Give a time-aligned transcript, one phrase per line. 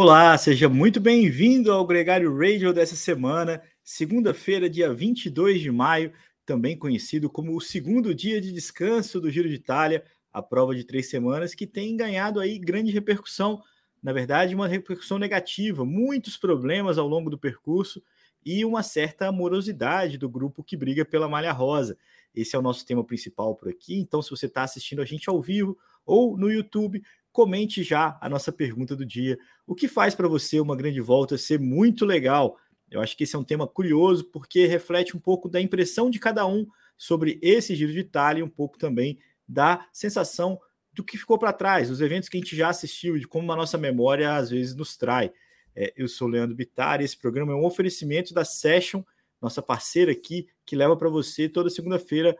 [0.00, 6.12] Olá, seja muito bem-vindo ao Gregário Radio dessa semana, segunda-feira, dia 22 de maio,
[6.46, 10.84] também conhecido como o segundo dia de descanso do Giro de Itália, a prova de
[10.84, 13.60] três semanas que tem ganhado aí grande repercussão,
[14.00, 18.00] na verdade, uma repercussão negativa, muitos problemas ao longo do percurso
[18.46, 21.98] e uma certa amorosidade do grupo que briga pela malha rosa.
[22.32, 23.98] Esse é o nosso tema principal por aqui.
[23.98, 27.02] Então, se você está assistindo a gente ao vivo ou no YouTube,
[27.38, 29.38] comente já a nossa pergunta do dia.
[29.64, 32.58] O que faz para você uma grande volta ser muito legal?
[32.90, 36.18] Eu acho que esse é um tema curioso porque reflete um pouco da impressão de
[36.18, 40.58] cada um sobre esse Giro de Itália e um pouco também da sensação
[40.92, 43.52] do que ficou para trás, os eventos que a gente já assistiu e de como
[43.52, 45.32] a nossa memória às vezes nos trai.
[45.76, 49.04] É, eu sou o Leandro Bittar e esse programa é um oferecimento da Session,
[49.40, 52.36] nossa parceira aqui, que leva para você toda segunda-feira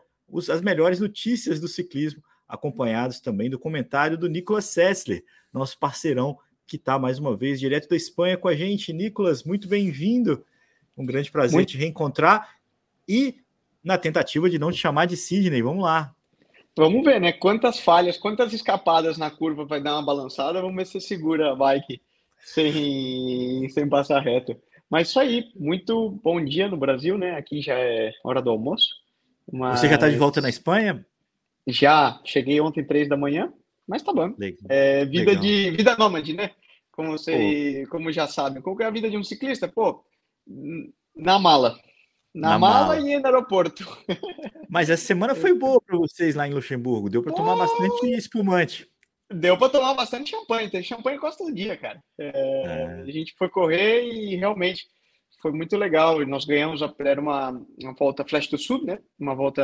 [0.49, 6.75] as melhores notícias do ciclismo acompanhados também do comentário do Nicolas Sessler, nosso parceirão, que
[6.75, 8.91] está mais uma vez direto da Espanha com a gente.
[8.91, 10.43] Nicolas, muito bem-vindo.
[10.97, 11.69] Um grande prazer muito...
[11.69, 12.55] te reencontrar
[13.07, 13.37] e
[13.83, 15.61] na tentativa de não te chamar de Sidney.
[15.61, 16.13] Vamos lá.
[16.75, 17.31] Vamos ver, né?
[17.31, 20.61] Quantas falhas, quantas escapadas na curva vai dar uma balançada.
[20.61, 22.01] Vamos ver se segura a bike
[22.43, 24.55] sem, sem passar reto.
[24.89, 27.35] Mas isso aí, muito bom dia no Brasil, né?
[27.35, 28.87] Aqui já é hora do almoço.
[29.51, 29.79] Mas...
[29.79, 31.05] Você já está de volta na Espanha?
[31.71, 33.51] Já cheguei ontem três da manhã,
[33.87, 34.33] mas tá bom.
[34.69, 35.43] É, vida Legal.
[35.43, 36.51] de vida nômade, né?
[36.91, 37.91] Como você, Pô.
[37.91, 39.67] como já sabe, como é a vida de um ciclista?
[39.67, 40.03] Pô,
[41.15, 41.79] na mala.
[42.33, 43.85] Na, na mala, mala, e no aeroporto.
[44.69, 47.09] Mas essa semana foi boa para vocês lá em Luxemburgo.
[47.09, 48.87] Deu para tomar bastante espumante.
[49.31, 50.69] Deu para tomar bastante champanhe.
[50.69, 52.03] Tem champanhe quase todo dia, cara.
[52.19, 52.31] É,
[52.65, 53.01] é.
[53.01, 54.85] A gente foi correr e realmente
[55.41, 56.25] foi muito legal.
[56.25, 58.99] Nós ganhamos, era uma, uma volta Flash do Sul, né?
[59.19, 59.63] Uma volta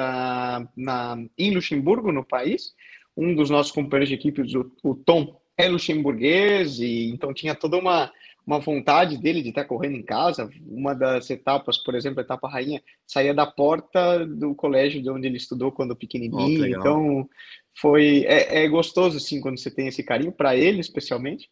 [0.75, 2.73] na, em Luxemburgo, no país.
[3.15, 7.77] Um dos nossos companheiros de equipe, o, o Tom, é luxemburguês, e então tinha toda
[7.77, 8.11] uma,
[8.45, 10.49] uma vontade dele de estar correndo em casa.
[10.67, 15.27] Uma das etapas, por exemplo, a etapa rainha, saía da porta do colégio de onde
[15.27, 16.61] ele estudou quando pequenininho.
[16.61, 17.29] Oh, então,
[17.73, 21.49] foi é, é, gostoso assim quando você tem esse carinho para ele, especialmente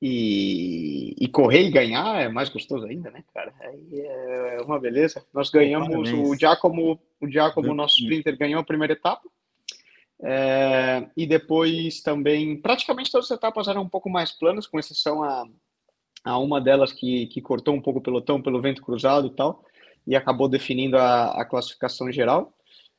[0.00, 3.52] e, e, correr e ganhar é mais gostoso ainda, né, cara?
[3.60, 5.22] Aí é uma beleza.
[5.32, 9.28] Nós ganhamos o Giacomo, o Giacomo, nosso sprinter, ganhou a primeira etapa.
[10.22, 15.22] É, e depois também, praticamente todas as etapas eram um pouco mais planas, com exceção
[15.22, 15.46] a,
[16.24, 19.64] a uma delas que, que cortou um pouco o pelotão pelo vento cruzado e tal,
[20.06, 22.54] e acabou definindo a, a classificação geral.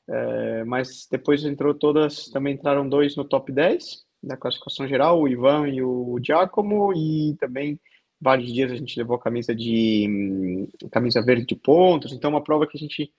[0.07, 5.27] É, mas depois entrou todas, também entraram dois no top 10 da classificação geral, o
[5.27, 7.79] Ivan e o Giacomo, e também
[8.19, 12.43] vários dias a gente levou a camisa de hum, camisa verde de pontos, então uma
[12.43, 13.11] prova que a gente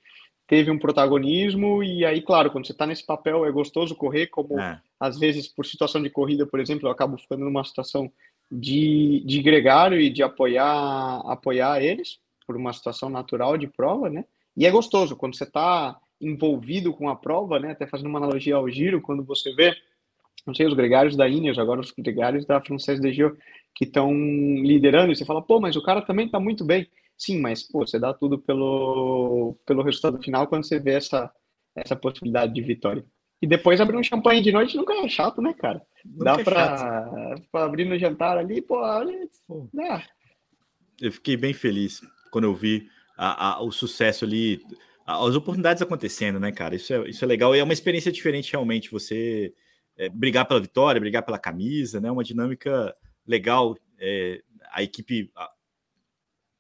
[0.46, 4.60] teve um protagonismo e aí, claro, quando você está nesse papel é gostoso correr, como
[4.60, 4.80] é.
[5.00, 8.12] às vezes por situação de corrida, por exemplo, eu acabo ficando numa situação
[8.50, 14.24] de, de gregário e de apoiar apoiar eles por uma situação natural de prova, né?
[14.56, 17.70] E é gostoso quando você está envolvido com a prova, né?
[17.70, 19.74] Até fazendo uma analogia ao giro, quando você vê
[20.47, 23.36] não sei, os gregários da Ineos, agora os gregários da Française de Gio,
[23.75, 26.88] que estão liderando, e você fala, pô, mas o cara também está muito bem.
[27.16, 31.30] Sim, mas, pô, você dá tudo pelo, pelo resultado final quando você vê essa,
[31.76, 33.04] essa possibilidade de vitória.
[33.41, 35.82] E depois abrir um champanhe de noite nunca é chato, né, cara?
[36.04, 36.44] Nunca dá é
[37.50, 39.28] para abrir no jantar ali, pô, olha,
[39.72, 40.04] dá.
[41.00, 44.60] Eu fiquei bem feliz quando eu vi a, a, o sucesso ali,
[45.06, 46.76] as oportunidades acontecendo, né, cara?
[46.76, 48.91] Isso é, isso é legal e é uma experiência diferente realmente.
[48.91, 49.53] Você
[50.02, 52.10] é, brigar pela vitória, brigar pela camisa, né?
[52.10, 53.76] Uma dinâmica legal.
[53.98, 54.42] É,
[54.72, 55.30] a equipe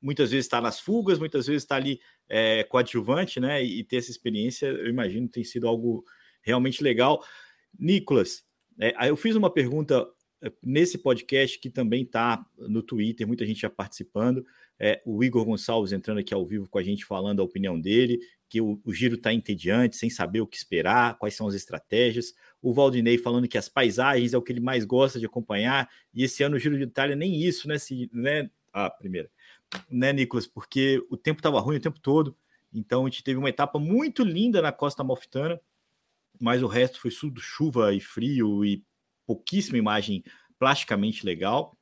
[0.00, 3.64] muitas vezes está nas fugas, muitas vezes está ali é, coadjuvante, né?
[3.64, 6.04] E, e, ter essa experiência, eu imagino, tem sido algo
[6.40, 7.24] realmente legal.
[7.76, 8.44] Nicolas,
[8.78, 10.06] é, eu fiz uma pergunta
[10.40, 14.46] é, nesse podcast que também está no Twitter, muita gente já participando.
[14.78, 18.20] É, o Igor Gonçalves entrando aqui ao vivo com a gente, falando a opinião dele,
[18.52, 22.34] que o, o giro está entediante, sem saber o que esperar, quais são as estratégias
[22.60, 26.22] o Valdinei falando que as paisagens é o que ele mais gosta de acompanhar, e
[26.22, 27.78] esse ano o Giro de Itália nem isso, né?
[27.78, 28.50] Se, né?
[28.70, 29.30] Ah, primeira,
[29.90, 30.46] né, Nicolas?
[30.46, 32.36] Porque o tempo estava ruim o tempo todo,
[32.72, 35.58] então a gente teve uma etapa muito linda na Costa Malfitana,
[36.38, 38.84] mas o resto foi tudo chuva e frio e
[39.26, 40.22] pouquíssima imagem
[40.58, 41.76] plasticamente legal.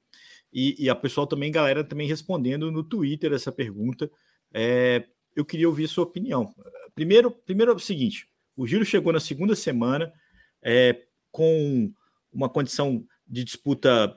[0.52, 4.11] E, e a pessoal também, galera, também respondendo no Twitter essa pergunta.
[4.52, 5.06] É,
[5.40, 6.54] eu queria ouvir sua opinião.
[6.94, 10.12] Primeiro, primeiro é o seguinte: o giro chegou na segunda semana,
[10.62, 11.92] é, com
[12.32, 14.16] uma condição de disputa.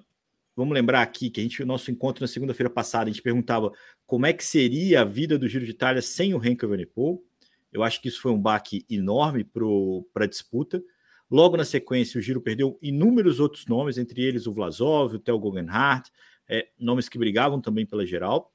[0.55, 3.71] Vamos lembrar aqui que a gente, o nosso encontro na segunda-feira passada, a gente perguntava
[4.05, 7.23] como é que seria a vida do Giro de Itália sem o Renko Evenepoel.
[7.71, 10.83] Eu acho que isso foi um baque enorme para a disputa.
[11.31, 15.39] Logo na sequência, o Giro perdeu inúmeros outros nomes, entre eles o Vlasov, o Theo
[15.39, 16.11] Guggenhardt,
[16.47, 18.52] é, nomes que brigavam também pela geral.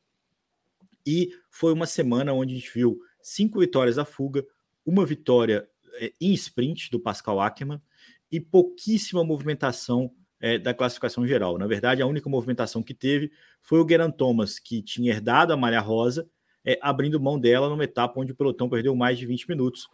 [1.11, 4.45] E foi uma semana onde a gente viu cinco vitórias da fuga,
[4.85, 7.81] uma vitória é, em sprint do Pascal Ackermann
[8.31, 11.57] e pouquíssima movimentação é, da classificação geral.
[11.57, 13.33] Na verdade, a única movimentação que teve
[13.63, 16.29] foi o Geran Thomas, que tinha herdado a malha rosa,
[16.63, 19.89] é, abrindo mão dela numa etapa onde o pelotão perdeu mais de 20 minutos.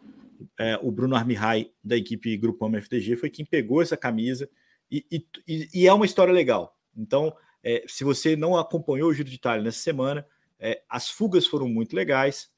[0.59, 4.51] É, o Bruno Armihai, da equipe Grupo FDG, foi quem pegou essa camisa
[4.91, 6.77] e, e, e é uma história legal.
[6.97, 7.33] Então,
[7.63, 10.27] é, se você não acompanhou o Giro de Itália nessa semana,
[10.65, 12.51] é, as fugas foram muito legais,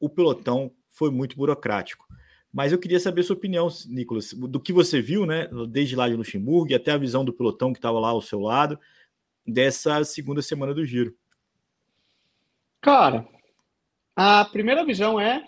[0.00, 2.06] o pelotão foi muito burocrático.
[2.50, 6.08] Mas eu queria saber a sua opinião, Nicolas, do que você viu, né, desde lá
[6.08, 8.80] de Luxemburgo e até a visão do pelotão que estava lá ao seu lado,
[9.46, 11.14] dessa segunda semana do Giro.
[12.80, 13.28] Cara,
[14.16, 15.46] a primeira visão é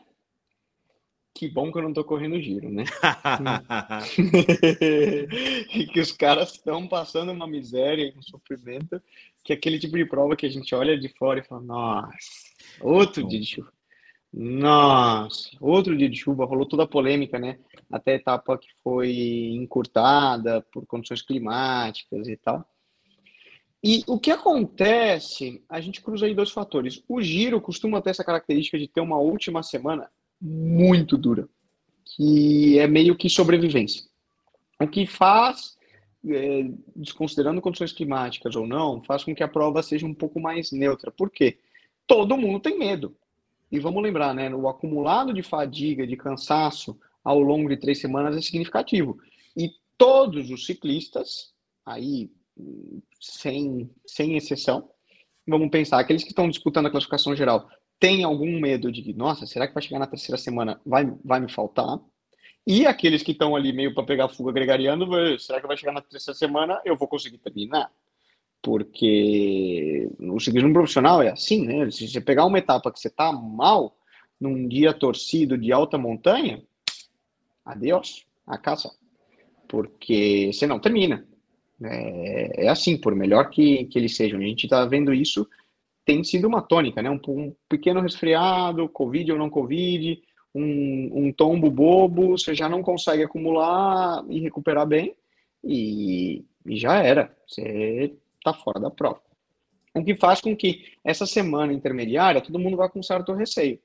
[1.34, 2.84] que bom que eu não tô correndo giro, né?
[5.74, 9.02] e que os caras estão passando uma miséria e um sofrimento,
[9.42, 12.16] que é aquele tipo de prova que a gente olha de fora e fala, nossa,
[12.80, 13.72] outro dia de chuva.
[14.32, 17.58] Nossa, outro dia de chuva, rolou toda a polêmica, né?
[17.90, 19.12] Até a etapa que foi
[19.54, 22.64] encurtada por condições climáticas e tal.
[23.82, 27.02] E o que acontece, a gente cruza aí dois fatores.
[27.08, 30.08] O giro costuma ter essa característica de ter uma última semana
[30.44, 31.48] muito dura,
[32.04, 34.04] que é meio que sobrevivência.
[34.78, 35.74] O que faz,
[36.28, 40.70] é, desconsiderando condições climáticas ou não, faz com que a prova seja um pouco mais
[40.70, 41.10] neutra.
[41.10, 41.56] Por quê?
[42.06, 43.16] Todo mundo tem medo.
[43.72, 44.54] E vamos lembrar, né?
[44.54, 49.18] O acumulado de fadiga, de cansaço ao longo de três semanas é significativo.
[49.56, 51.54] E todos os ciclistas,
[51.86, 52.30] aí
[53.18, 54.90] sem, sem exceção,
[55.48, 57.66] vamos pensar, aqueles que estão disputando a classificação geral
[57.98, 61.50] têm algum medo de, nossa, será que vai chegar na terceira semana, vai, vai me
[61.50, 61.98] faltar?
[62.66, 65.06] E aqueles que estão ali meio para pegar fuga gregariano,
[65.38, 67.90] será que vai chegar na terceira semana, eu vou conseguir terminar?
[68.64, 71.90] porque o ciclismo profissional é assim, né?
[71.90, 73.94] Se você pegar uma etapa que você tá mal,
[74.40, 76.62] num dia torcido de alta montanha,
[77.62, 78.90] adeus, a caça,
[79.68, 81.26] porque você não termina.
[81.82, 84.40] É, é assim, por melhor que, que eles sejam.
[84.40, 85.46] A gente está vendo isso,
[86.04, 87.10] tem sido uma tônica, né?
[87.10, 90.22] Um, um, pequeno resfriado, Covid ou não Covid,
[90.54, 95.14] um, um tombo bobo, você já não consegue acumular e recuperar bem,
[95.62, 97.34] e, e já era.
[97.46, 99.20] Você está fora da prova.
[99.94, 103.78] O que faz com que essa semana intermediária todo mundo vá com certo receio.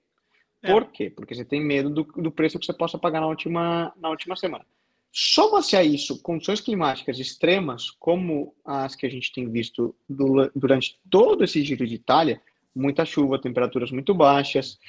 [0.62, 0.72] É.
[0.72, 1.10] Por quê?
[1.10, 4.36] Porque você tem medo do, do preço que você possa pagar na última, na última
[4.36, 4.66] semana.
[5.12, 11.00] Soma-se a isso condições climáticas extremas, como as que a gente tem visto do, durante
[11.10, 12.42] todo esse giro de Itália,
[12.76, 14.80] muita chuva, temperaturas muito baixas,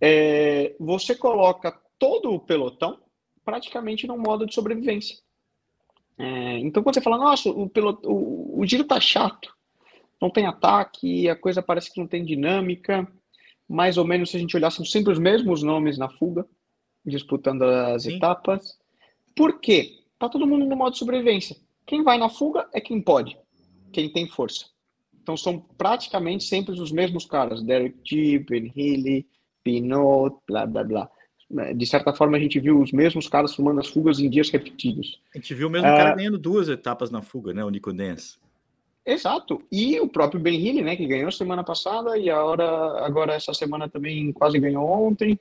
[0.00, 3.00] é, você coloca todo o pelotão
[3.44, 5.16] praticamente num modo de sobrevivência.
[6.18, 7.70] É, então, quando você fala, nossa, o,
[8.04, 9.54] o, o giro tá chato,
[10.20, 13.08] não tem ataque, a coisa parece que não tem dinâmica,
[13.68, 16.46] mais ou menos se a gente olhar, são sempre os mesmos nomes na fuga,
[17.04, 18.16] disputando as Sim.
[18.16, 18.78] etapas.
[19.34, 19.98] Por quê?
[20.18, 21.56] Tá todo mundo no modo sobrevivência.
[21.86, 23.36] Quem vai na fuga é quem pode,
[23.92, 24.66] quem tem força.
[25.22, 29.26] Então são praticamente sempre os mesmos caras, Derek G, Ben Healy,
[29.62, 31.10] Pinot, blá blá blá.
[31.76, 35.20] De certa forma, a gente viu os mesmos caras filmando as fugas em dias repetidos.
[35.34, 37.62] A gente viu o mesmo cara ah, ganhando duas etapas na fuga, né?
[37.62, 38.38] O Nico Dance.
[39.04, 39.62] Exato.
[39.70, 40.96] E o próprio Ben Healy, né?
[40.96, 45.38] Que ganhou semana passada e agora, agora essa semana também quase ganhou ontem.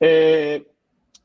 [0.00, 0.62] É,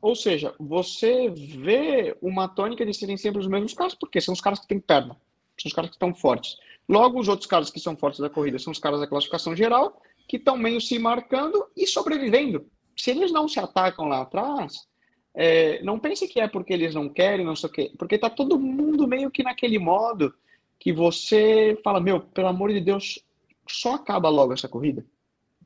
[0.02, 4.42] ou seja, você vê uma tônica de serem sempre os mesmos caras, porque são os
[4.42, 5.16] caras que têm perna,
[5.60, 6.58] são os caras que estão fortes.
[6.88, 10.02] Logo, os outros caras que são fortes da corrida são os caras da classificação geral,
[10.28, 12.66] que estão meio se marcando e sobrevivendo
[12.98, 14.88] se eles não se atacam lá atrás,
[15.34, 18.30] é, não pense que é porque eles não querem, não sei o quê, porque tá
[18.30, 20.34] todo mundo meio que naquele modo
[20.80, 23.24] que você fala, meu, pelo amor de Deus,
[23.70, 25.06] só acaba logo essa corrida.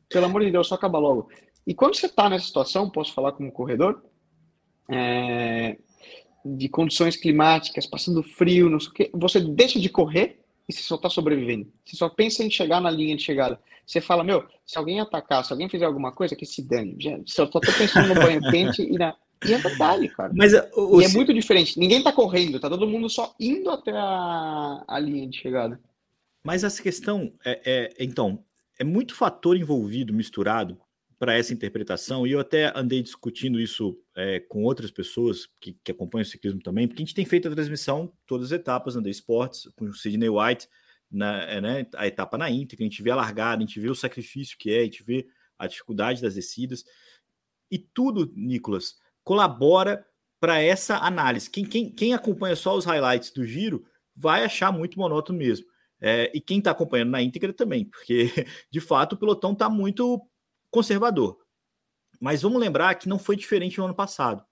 [0.09, 1.29] Pelo amor de Deus, só acaba logo.
[1.65, 4.03] E quando você está nessa situação, posso falar como corredor,
[4.89, 5.77] é,
[6.43, 10.81] de condições climáticas, passando frio, não sei o quê, você deixa de correr e você
[10.81, 11.71] só está sobrevivendo.
[11.85, 13.59] Você só pensa em chegar na linha de chegada.
[13.85, 16.95] Você fala, meu, se alguém atacar, se alguém fizer alguma coisa, que se dane.
[16.99, 19.15] Já, só tô pensando no banho quente e na.
[19.43, 20.31] E é verdade, cara.
[20.35, 21.79] Mas, o, e é muito diferente.
[21.79, 25.79] Ninguém tá correndo, tá todo mundo só indo até a, a linha de chegada.
[26.43, 28.43] Mas essa questão é, é então,
[28.79, 30.77] é muito fator envolvido, misturado
[31.21, 35.91] para essa interpretação, e eu até andei discutindo isso é, com outras pessoas que, que,
[35.91, 39.11] acompanham o ciclismo também, porque a gente tem feito a transmissão todas as etapas, Andei
[39.11, 40.67] Esportes, com o Sidney White,
[41.11, 43.87] na, é, né, a etapa na íntegra, a gente vê a largada, a gente vê
[43.87, 45.27] o sacrifício que é, a gente vê
[45.59, 46.83] a dificuldade das descidas.
[47.69, 50.03] E tudo, Nicolas, colabora
[50.39, 51.51] para essa análise.
[51.51, 53.85] Quem, quem, quem acompanha só os highlights do giro
[54.15, 55.67] vai achar muito monótono mesmo.
[56.01, 58.25] É, e quem está acompanhando na íntegra também, porque
[58.71, 60.19] de fato o pelotão está muito
[60.71, 61.37] conservador.
[62.19, 64.43] Mas vamos lembrar que não foi diferente no ano passado.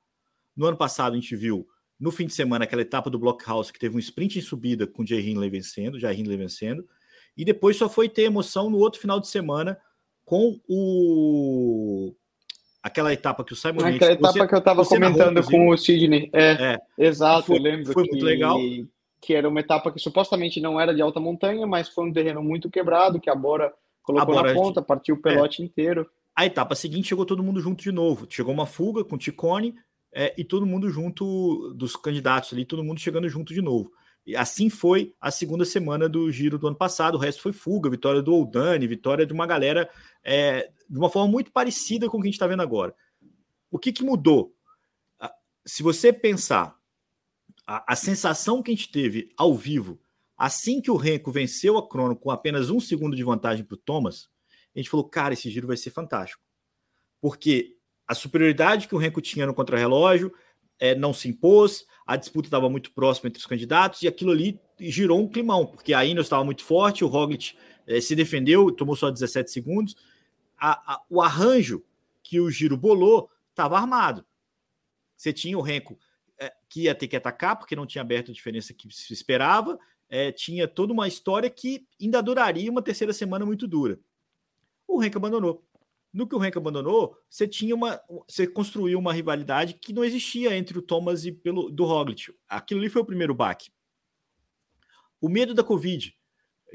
[0.56, 1.68] No ano passado a gente viu
[2.00, 5.04] no fim de semana aquela etapa do Blockhouse que teve um sprint em subida com
[5.04, 6.88] o Jay Hindley vencendo, Jay Hindley vencendo,
[7.36, 9.80] e depois só foi ter emoção no outro final de semana
[10.24, 12.14] com o
[12.82, 16.30] aquela etapa que o Simon Aquela etapa você, que eu estava comentando com o Sidney.
[16.34, 16.80] É, é.
[16.98, 17.94] exato, foi, eu lembro.
[17.94, 18.58] Foi que, muito legal.
[19.22, 22.42] Que era uma etapa que supostamente não era de alta montanha, mas foi um terreno
[22.42, 23.74] muito quebrado, que a Bora
[24.13, 25.66] colocou a Bora, na ponta, partiu o pelote é.
[25.66, 26.10] inteiro.
[26.36, 28.25] A etapa seguinte chegou todo mundo junto de novo.
[28.30, 29.75] Chegou uma fuga com o Ticone
[30.12, 33.92] é, e todo mundo junto dos candidatos ali, todo mundo chegando junto de novo.
[34.25, 37.16] E assim foi a segunda semana do giro do ano passado.
[37.16, 39.89] O resto foi fuga, vitória do Oldani, vitória de uma galera
[40.24, 42.94] é, de uma forma muito parecida com o que a gente está vendo agora.
[43.72, 44.54] O que, que mudou?
[45.66, 46.75] Se você pensar
[47.66, 50.00] a, a, sensação que a gente teve ao vivo,
[50.39, 53.77] assim que o Renko venceu a Crono com apenas um segundo de vantagem para o
[53.77, 54.29] Thomas,
[54.74, 56.41] a gente falou, cara, esse giro vai ser fantástico.
[57.19, 57.75] Porque
[58.08, 60.34] a superioridade que o Renko tinha no contrarrelógio
[60.79, 64.60] é, não se impôs, a disputa estava muito próxima entre os candidatos e aquilo ali
[64.79, 68.96] girou um climão, porque a Ineos estava muito forte, o Roglic é, se defendeu, tomou
[68.96, 69.96] só 17 segundos.
[70.58, 71.84] A, a, o arranjo
[72.24, 74.25] que o Giro bolou estava armado.
[75.17, 76.00] Você tinha o Renko
[76.39, 79.77] é, que ia ter que atacar, porque não tinha aberto a diferença que se esperava,
[80.10, 84.00] é, tinha toda uma história que ainda duraria uma terceira semana muito dura.
[84.88, 85.63] O Renko abandonou.
[86.12, 90.58] No que o Renko abandonou, você tinha uma, você construiu uma rivalidade que não existia
[90.58, 92.34] entre o Thomas e pelo do Roglic.
[92.48, 93.70] Aquilo ali foi o primeiro baque.
[95.22, 96.12] O medo da Covid,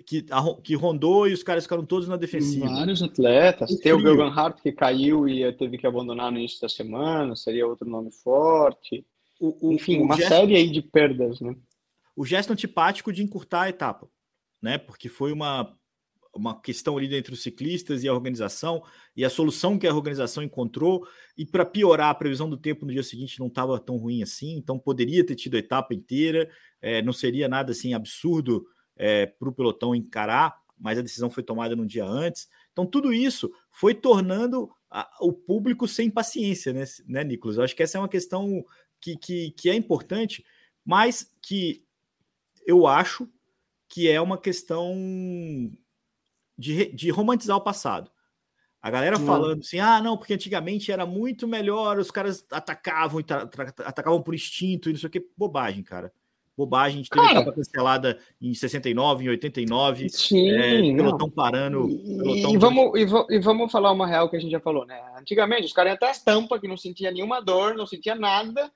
[0.07, 0.25] que,
[0.63, 2.67] que rondou e os caras ficaram todos na defensiva.
[2.67, 3.71] Vários atletas.
[3.71, 3.99] O Tem frio.
[3.99, 7.89] o Belgan Hart que caiu e teve que abandonar no início da semana, seria outro
[7.89, 9.05] nome forte.
[9.41, 11.57] O, o, Enfim, uma série aí de perdas, né?
[12.17, 14.09] O gesto antipático de encurtar a etapa,
[14.63, 14.79] né?
[14.79, 15.77] Porque foi uma,
[16.35, 18.83] uma questão ali entre os ciclistas e a organização,
[19.17, 21.07] e a solução que a organização encontrou,
[21.37, 24.57] e para piorar, a previsão do tempo no dia seguinte não estava tão ruim assim,
[24.57, 28.67] então poderia ter tido a etapa inteira, é, não seria nada assim absurdo
[28.97, 32.49] é, para o pelotão encarar, mas a decisão foi tomada no dia antes.
[32.73, 34.69] Então, tudo isso foi tornando
[35.21, 37.57] o público sem paciência, né, né, Nicolas?
[37.57, 38.65] Eu acho que essa é uma questão
[39.01, 40.45] que, que, que é importante,
[40.85, 41.84] mas que
[42.67, 43.29] eu acho
[43.89, 44.95] que é uma questão
[46.57, 48.11] de, de romantizar o passado.
[48.81, 53.23] A galera falando assim, ah, não, porque antigamente era muito melhor, os caras atacavam,
[53.85, 55.27] atacavam por instinto e não sei o que.
[55.37, 56.13] Bobagem, cara
[56.57, 56.95] bobagem.
[56.95, 60.09] A gente teve Cara, etapa cancelada em 69, em 89.
[60.09, 61.89] Sim, é, pelotão parando.
[61.89, 65.01] Pelotão e, vamos, e, e, vamos falar uma real que a gente já falou, né?
[65.19, 68.71] Antigamente, os caras iam até as tampas, que não sentia nenhuma dor, não sentia nada,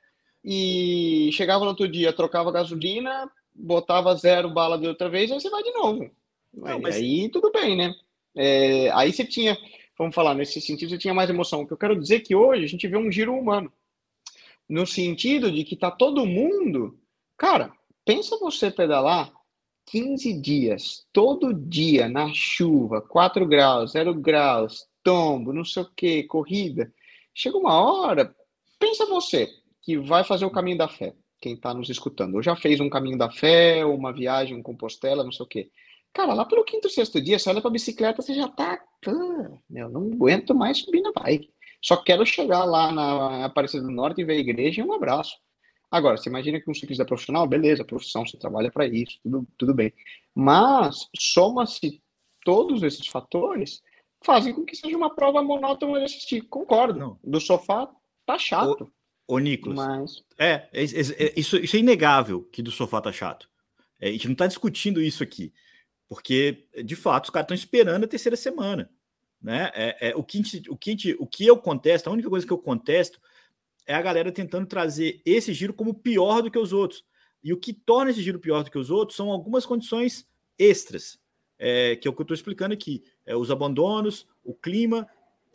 [0.44, 5.50] e chegava no outro dia, trocava gasolina, botava zero bala de outra vez, aí você
[5.50, 6.10] vai de novo.
[6.54, 6.96] Não, mas...
[6.96, 7.94] Aí tudo bem, né?
[8.34, 9.58] É, aí você tinha,
[9.98, 11.62] vamos falar, nesse sentido, você tinha mais emoção.
[11.62, 13.72] O que eu quero dizer é que hoje a gente vê um giro humano.
[14.68, 16.98] No sentido de que tá todo mundo
[17.38, 17.72] Cara,
[18.04, 19.32] pensa você pedalar
[19.86, 26.24] 15 dias, todo dia, na chuva, 4 graus, 0 graus, tombo, não sei o que,
[26.24, 26.92] corrida.
[27.32, 28.34] Chega uma hora,
[28.76, 29.48] pensa você
[29.80, 32.90] que vai fazer o caminho da fé, quem está nos escutando, ou já fez um
[32.90, 35.70] caminho da fé, ou uma viagem em Compostela, não sei o que.
[36.12, 39.88] Cara, lá pelo quinto, sexto dia, você olha para a bicicleta, você já tá, eu
[39.88, 41.50] não aguento mais subir na bike.
[41.82, 45.36] Só quero chegar lá na Aparecida do Norte e ver a igreja e um abraço.
[45.90, 49.74] Agora, você imagina que um ciclista profissional, beleza, profissão, você trabalha para isso, tudo, tudo
[49.74, 49.92] bem.
[50.34, 52.02] Mas soma-se
[52.44, 53.82] todos esses fatores,
[54.24, 56.42] fazem com que seja uma prova monótona de assistir.
[56.42, 56.98] Concordo.
[56.98, 57.18] Não.
[57.22, 57.88] Do sofá
[58.26, 58.90] tá chato.
[59.28, 59.76] Ô, Nicolas.
[59.76, 60.24] Mas...
[60.38, 63.48] É, é, é, é, isso, isso é inegável que do sofá tá chato.
[64.00, 65.52] É, a gente não está discutindo isso aqui.
[66.08, 68.90] Porque, de fato, os caras estão esperando a terceira semana.
[69.40, 69.70] Né?
[69.74, 72.46] É, é, o, que gente, o, que gente, o que eu contesto, a única coisa
[72.46, 73.20] que eu contesto
[73.86, 77.04] é a galera tentando trazer esse giro como pior do que os outros.
[77.44, 80.26] E o que torna esse giro pior do que os outros são algumas condições
[80.58, 81.18] extras,
[81.58, 85.06] é, que é o que eu estou explicando aqui: é, os abandonos, o clima,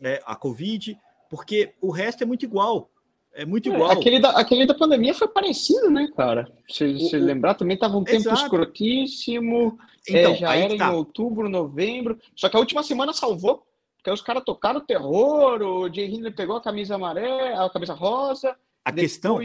[0.02, 0.98] é, a Covid,
[1.30, 2.93] porque o resto é muito igual.
[3.34, 3.92] É muito é, igual.
[3.92, 6.52] Aquele da, aquele da pandemia foi parecido, né, cara?
[6.70, 6.86] Se
[7.18, 8.44] lembrar, também estava um tempo Exato.
[8.44, 9.78] escrotíssimo.
[10.08, 10.92] É, então, já era tá.
[10.92, 12.20] em outubro, novembro.
[12.36, 13.66] Só que a última semana salvou.
[13.98, 17.94] Porque os caras tocaram o terror, o Jay Hindley pegou a camisa amarela, a camisa
[17.94, 18.54] rosa.
[18.84, 19.40] A depois, questão.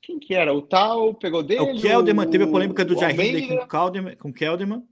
[0.00, 0.54] Quem que era?
[0.54, 1.72] O tal pegou dele?
[1.72, 4.16] O Kelderman teve a polêmica do Jay Hindley com o Kelderman.
[4.16, 4.84] Com Kelderman.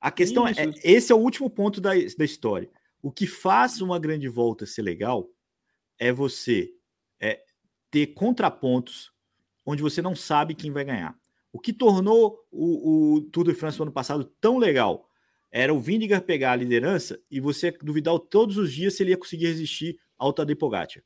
[0.00, 0.60] A questão é, Isso.
[0.60, 2.68] é: esse é o último ponto da, da história.
[3.00, 5.28] O que faz uma grande volta ser legal
[5.98, 6.70] é você
[7.20, 7.40] é,
[7.92, 9.12] ter contrapontos
[9.64, 11.16] onde você não sabe quem vai ganhar.
[11.52, 15.08] O que tornou o, o Tour de France no ano passado tão legal
[15.50, 19.18] era o Vindigar pegar a liderança e você duvidar todos os dias se ele ia
[19.18, 21.04] conseguir resistir ao Tadej Pogacar.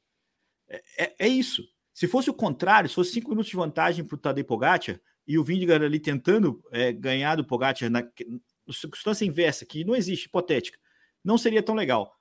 [0.69, 1.69] É, é, é, isso.
[1.93, 5.37] Se fosse o contrário, se fosse cinco minutos de vantagem para o Tadej Pogacar e
[5.37, 10.27] o Vindigar ali tentando é, ganhar do Pogacar na, na circunstância inversa, que não existe,
[10.27, 10.79] hipotética,
[11.25, 12.17] não seria tão legal.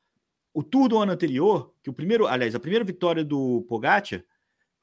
[0.52, 4.24] O Tour do ano anterior, que o primeiro, aliás, a primeira vitória do Pogacar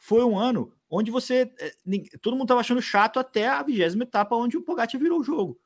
[0.03, 1.73] foi um ano onde você é,
[2.21, 5.61] todo mundo estava achando chato até a vigésima etapa onde o Pogacar virou o jogo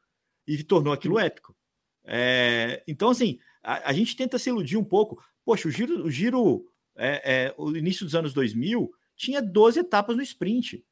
[0.46, 1.56] e tornou aquilo épico.
[2.04, 5.24] É, então, assim, a, a, gente tenta se iludir um pouco.
[5.42, 10.16] Poxa, o giro, o giro é, é, o início dos anos 2000 tinha 12 etapas
[10.16, 10.84] no sprint.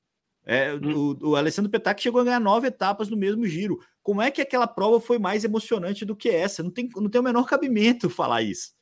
[0.47, 1.17] É, hum.
[1.21, 3.79] o, o, Alessandro Petac chegou a ganhar nove etapas no mesmo giro.
[4.03, 6.63] Como é que aquela prova foi mais emocionante do que essa?
[6.63, 8.73] Não tem, não tem o menor cabimento falar isso.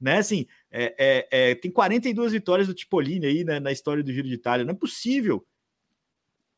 [0.00, 0.18] Né?
[0.18, 4.26] Assim, é, é, é tem 42 vitórias do Tipolini aí né, na história do Giro
[4.26, 4.64] de Itália.
[4.64, 5.46] Não é possível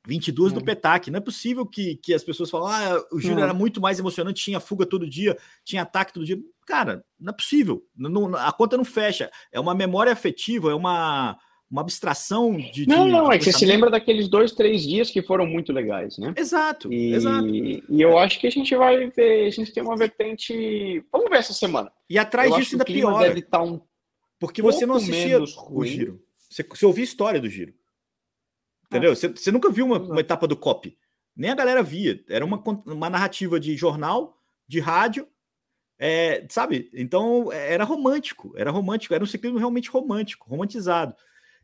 [0.07, 0.63] 22 do é.
[0.63, 1.11] Petac.
[1.11, 4.43] Não é possível que, que as pessoas falam, ah, o giro era muito mais emocionante,
[4.43, 6.39] tinha fuga todo dia, tinha ataque todo dia.
[6.65, 7.83] Cara, não é possível.
[7.95, 9.31] Não, a conta não fecha.
[9.53, 11.37] É uma memória afetiva, é uma,
[11.71, 12.89] uma abstração de.
[12.89, 15.73] Não, de, não, é que você se lembra daqueles dois, três dias que foram muito
[15.73, 16.33] legais, né?
[16.37, 17.47] Exato, e, exato.
[17.49, 21.05] E eu acho que a gente vai ver, a gente tem uma vertente.
[21.13, 21.91] Vamos ver essa semana.
[22.09, 23.21] E atrás eu disso ainda pior.
[23.21, 23.81] Deve estar tá um
[24.39, 26.23] porque você não assistia o giro.
[26.49, 27.75] Você, você ouvia a história do giro.
[28.87, 29.15] Entendeu?
[29.15, 30.97] Você, você nunca viu uma, uma, etapa do COP.
[31.35, 32.23] Nem a galera via.
[32.29, 35.29] Era uma, uma narrativa de jornal, de rádio,
[35.99, 36.91] é, sabe?
[36.93, 41.15] Então era romântico, era romântico, era um ciclismo realmente romântico, romantizado.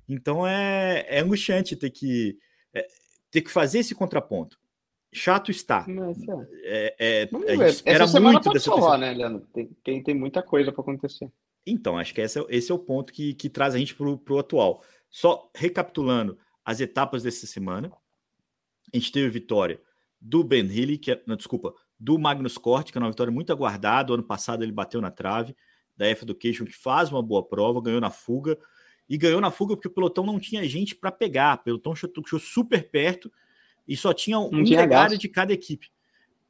[0.08, 2.38] Então é, é angustiante ter que,
[2.74, 2.87] é,
[3.30, 4.58] ter que fazer esse contraponto.
[5.14, 5.85] Chato está.
[6.64, 9.46] É, é, a gente espera Essa muito dessa falar, né, Leandro?
[9.52, 11.30] Tem, tem, tem muita coisa para acontecer.
[11.66, 14.09] Então, acho que esse é, esse é o ponto que, que traz a gente para
[14.09, 14.83] o atual.
[15.09, 17.90] Só recapitulando, as etapas dessa semana.
[18.92, 19.81] A gente teve vitória
[20.20, 23.53] do Ben Healy, que é, não, desculpa, do Magnus Cort, que é uma vitória muito
[23.53, 24.12] aguardada.
[24.12, 25.57] O ano passado ele bateu na trave,
[25.96, 28.59] da F Education, que faz uma boa prova, ganhou na fuga.
[29.09, 31.59] E ganhou na fuga porque o pelotão não tinha gente para pegar.
[31.59, 33.31] O pelotão chegou super perto
[33.87, 35.90] e só tinha um legado de cada equipe.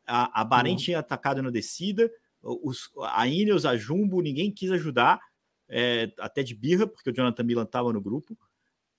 [0.07, 0.79] A, a Bahrein uhum.
[0.79, 2.11] tinha atacado na descida,
[2.43, 5.21] os, a Ineos, a Jumbo, ninguém quis ajudar,
[5.69, 8.37] é, até de birra, porque o Jonathan Milan estava no grupo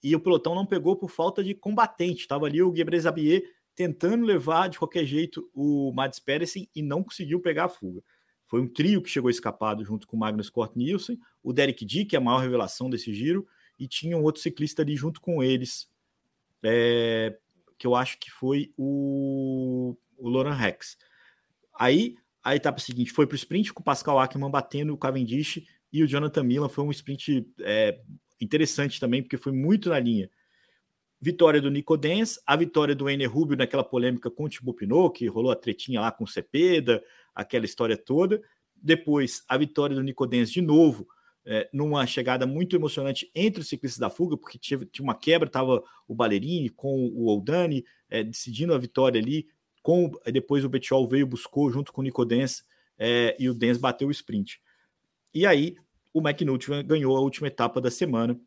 [0.04, 2.22] e o pelotão não pegou por falta de combatente.
[2.22, 3.44] Estava ali o Gebre Zabier
[3.76, 8.04] tentando levar de qualquer jeito o Mads Pedersen e não conseguiu pegar a fuga.
[8.46, 12.14] Foi um trio que chegou escapado junto com o Magnus Cort Nielsen, o Derek Dick,
[12.14, 13.48] é a maior revelação desse giro,
[13.80, 15.90] e tinha um outro ciclista ali junto com eles,
[16.62, 17.36] é,
[17.78, 20.98] que eu acho que foi o, o Loran Rex.
[21.80, 25.64] Aí a etapa seguinte foi para o sprint com o Pascal Ackermann batendo o Cavendish
[25.92, 26.68] e o Jonathan Milan.
[26.68, 28.00] Foi um sprint é,
[28.42, 30.30] interessante também, porque foi muito na linha.
[31.22, 35.18] Vitória do Nico Dens, a vitória do Ener Rubio naquela polêmica com o Thibaut Pinot,
[35.18, 37.02] que rolou a tretinha lá com o Cepeda,
[37.34, 38.42] aquela história toda.
[38.76, 41.08] Depois, a vitória do Nico Dens de novo,
[41.46, 45.48] é, numa chegada muito emocionante entre os ciclistas da fuga, porque tinha, tinha uma quebra,
[45.48, 49.48] estava o Ballerini com o Oldani é, decidindo a vitória ali.
[49.84, 52.66] Com, depois o Bettiol veio, buscou junto com o Nico Dens
[52.98, 54.60] é, e o Dens bateu o sprint.
[55.34, 55.76] E aí,
[56.14, 58.40] o McNulty ganhou a última etapa da semana.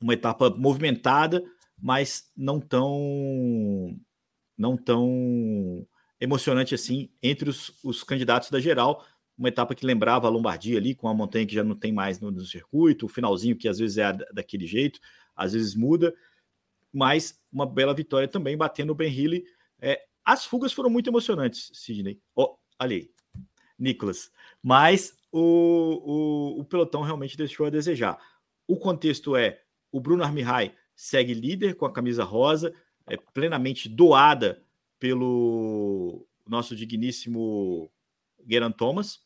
[0.00, 1.42] Uma etapa movimentada,
[1.78, 3.98] mas não tão
[4.56, 5.86] não tão
[6.20, 9.04] emocionante assim entre os, os candidatos da geral.
[9.36, 12.20] Uma etapa que lembrava a Lombardia ali, com a montanha que já não tem mais
[12.20, 15.00] no, no circuito, o finalzinho que às vezes é daquele jeito,
[15.34, 16.14] às vezes muda,
[16.92, 19.44] mas uma bela vitória também, batendo o Ben Healy.
[19.80, 22.20] É, as fugas foram muito emocionantes, Sidney.
[22.34, 23.12] Oh, ali,
[23.78, 24.30] Nicolas.
[24.62, 28.18] Mas o, o, o pelotão realmente deixou a desejar.
[28.66, 32.74] O contexto é: o Bruno Armihai segue líder com a camisa rosa,
[33.06, 34.62] é plenamente doada
[34.98, 37.90] pelo nosso digníssimo
[38.46, 39.20] Geran Thomas.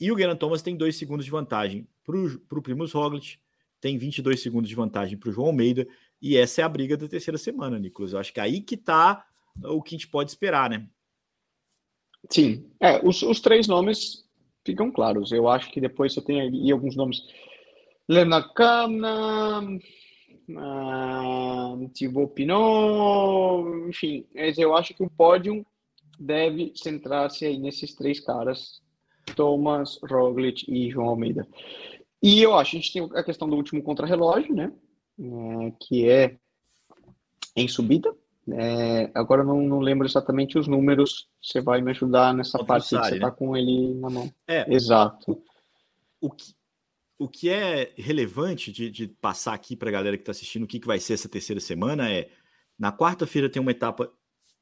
[0.00, 2.16] E o Geran Thomas tem dois segundos de vantagem para
[2.58, 3.38] o Primus Roglic,
[3.80, 5.86] tem 22 segundos de vantagem para o João Almeida,
[6.20, 8.12] e essa é a briga da terceira semana, Nicolas.
[8.12, 9.26] Eu acho que é aí que está
[9.64, 10.86] o que a gente pode esperar, né?
[12.30, 14.24] Sim, é, os, os três nomes
[14.64, 15.32] ficam claros.
[15.32, 17.22] Eu acho que depois você tem aí alguns nomes.
[18.08, 19.60] Lena Kamna,
[20.50, 24.26] uh, Thibaut Pinot, enfim.
[24.34, 25.64] Eu acho que o pódio
[26.18, 28.82] deve centrar-se aí nesses três caras,
[29.36, 31.46] Thomas, Roglic e João Almeida.
[32.22, 34.72] E eu acho, a gente tem a questão do último contrarrelógio, né?
[35.20, 36.36] É, que é
[37.56, 38.14] em subida,
[38.52, 41.28] é, agora não, não lembro exatamente os números.
[41.42, 43.34] Você vai me ajudar nessa parte que você está né?
[43.36, 44.32] com ele na mão.
[44.46, 45.42] É, Exato.
[46.20, 46.54] O que,
[47.18, 50.66] o que é relevante de, de passar aqui para a galera que está assistindo o
[50.66, 52.30] que, que vai ser essa terceira semana é
[52.78, 54.10] Na quarta-feira tem uma etapa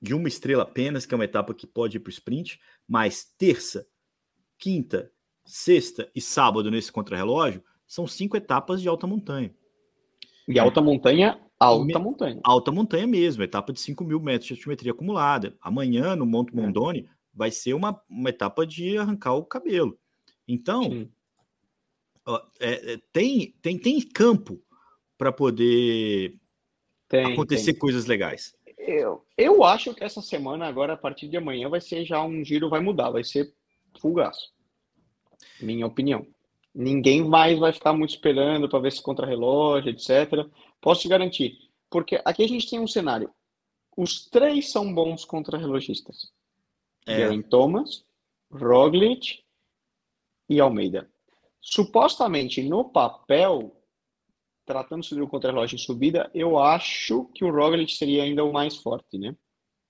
[0.00, 3.24] de uma estrela apenas, que é uma etapa que pode ir para o sprint, mas
[3.38, 3.86] terça,
[4.58, 5.10] quinta,
[5.44, 9.54] sexta e sábado nesse contrarrelógio são cinco etapas de alta montanha.
[10.48, 12.40] E alta montanha, alta montanha.
[12.44, 15.56] Alta montanha mesmo, etapa de 5 mil metros de altimetria acumulada.
[15.60, 16.60] Amanhã, no Monte é.
[16.60, 19.98] Mondoni, vai ser uma, uma etapa de arrancar o cabelo.
[20.46, 21.08] Então,
[22.60, 24.60] é, é, tem, tem, tem campo
[25.16, 26.34] para poder
[27.08, 27.80] tem, acontecer tem.
[27.80, 28.54] coisas legais.
[28.78, 32.44] Eu, eu acho que essa semana, agora, a partir de amanhã, vai ser já um
[32.44, 33.52] giro, vai mudar, vai ser
[34.14, 34.52] gas.
[35.60, 36.26] Minha opinião.
[36.78, 40.46] Ninguém mais vai ficar muito esperando para ver se contra-relógio, etc.
[40.78, 41.56] Posso te garantir.
[41.88, 43.30] Porque aqui a gente tem um cenário.
[43.96, 46.30] Os três são bons contra-relogistas.
[47.06, 47.40] É.
[47.44, 48.04] Thomas,
[48.52, 49.42] Roglic
[50.50, 51.10] e Almeida.
[51.62, 53.74] Supostamente, no papel,
[54.66, 59.16] tratando-se do contra-relógio em subida, eu acho que o Roglic seria ainda o mais forte,
[59.16, 59.34] né?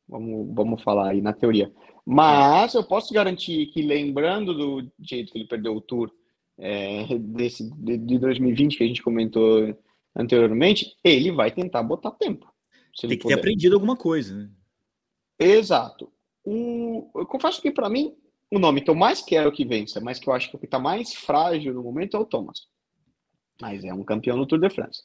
[0.07, 1.75] Vamos, vamos falar aí na teoria.
[2.05, 6.12] Mas eu posso garantir que, lembrando do jeito que ele perdeu o Tour
[6.59, 9.77] é, desse, de, de 2020, que a gente comentou
[10.14, 12.51] anteriormente, ele vai tentar botar tempo.
[12.99, 13.35] Tem que puder.
[13.35, 14.51] ter aprendido alguma coisa, né?
[15.38, 16.11] Exato.
[16.42, 18.16] O, eu confesso que, para mim,
[18.51, 20.64] o nome que eu mais quero que vença, mas que eu acho que o que
[20.64, 22.69] está mais frágil no momento é o Thomas.
[23.61, 25.03] Mas é um campeão no Tour de France.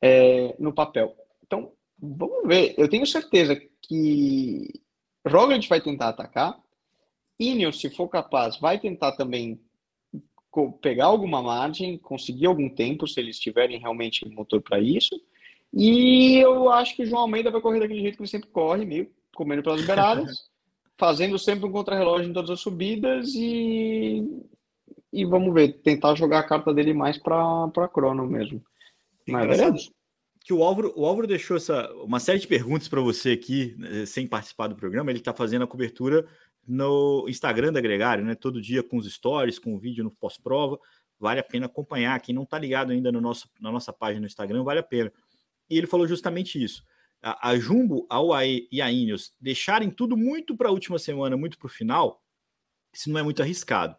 [0.00, 1.16] É, no papel.
[1.44, 2.74] Então, vamos ver.
[2.78, 4.68] Eu tenho certeza que
[5.26, 6.56] Roglic vai tentar atacar.
[7.38, 9.60] Ineos, se for capaz, vai tentar também
[10.80, 15.20] pegar alguma margem, conseguir algum tempo, se eles tiverem realmente motor para isso.
[15.72, 18.84] E eu acho que o João Almeida vai correr daquele jeito que ele sempre corre,
[18.84, 20.48] meio comendo pelas beiradas,
[20.96, 24.24] fazendo sempre um contrarrelógio em todas as subidas e,
[25.12, 28.62] e vamos ver, tentar jogar a carta dele mais para crono mesmo.
[29.28, 29.70] Mas é
[30.46, 34.06] que o Álvaro, o Álvaro deixou essa, uma série de perguntas para você aqui, né,
[34.06, 35.10] sem participar do programa.
[35.10, 36.24] Ele está fazendo a cobertura
[36.66, 38.34] no Instagram da Gregário, né?
[38.34, 40.78] Todo dia com os stories, com o vídeo no pós-prova.
[41.18, 42.20] Vale a pena acompanhar.
[42.20, 45.12] Quem não está ligado ainda no nosso, na nossa página no Instagram, vale a pena.
[45.68, 46.84] E ele falou justamente isso.
[47.22, 51.36] A, a Jumbo, a UAE e a Ineos deixarem tudo muito para a última semana,
[51.36, 52.22] muito para o final,
[52.92, 53.96] isso não é muito arriscado.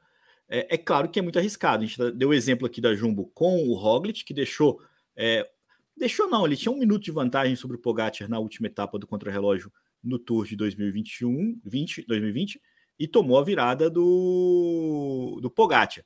[0.47, 1.83] É, é, claro que é muito arriscado.
[1.83, 4.79] A gente deu o exemplo aqui da Jumbo com o Roglic, que deixou
[5.15, 5.49] é,
[5.97, 9.07] Deixou não, ele tinha um minuto de vantagem sobre o Pogacar na última etapa do
[9.07, 9.73] contrarrelógio
[10.07, 12.61] no Tour de 2021, 20, 2020
[12.99, 16.03] e tomou a virada do, do Pogacar.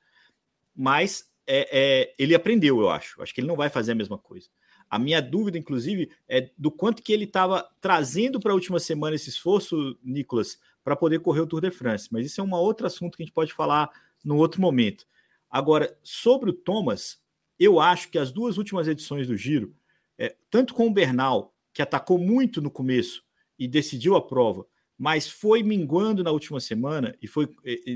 [0.76, 3.22] Mas é, é, ele aprendeu, eu acho.
[3.22, 4.50] Acho que ele não vai fazer a mesma coisa.
[4.90, 9.16] A minha dúvida, inclusive, é do quanto que ele estava trazendo para a última semana
[9.16, 12.10] esse esforço, Nicolas, para poder correr o Tour de France.
[12.12, 13.90] Mas isso é um outro assunto que a gente pode falar
[14.24, 15.06] no outro momento.
[15.50, 17.22] Agora, sobre o Thomas,
[17.58, 19.74] eu acho que as duas últimas edições do Giro,
[20.18, 23.24] é, tanto com o Bernal, que atacou muito no começo
[23.62, 24.66] e decidiu a prova,
[24.98, 27.48] mas foi minguando na última semana e foi,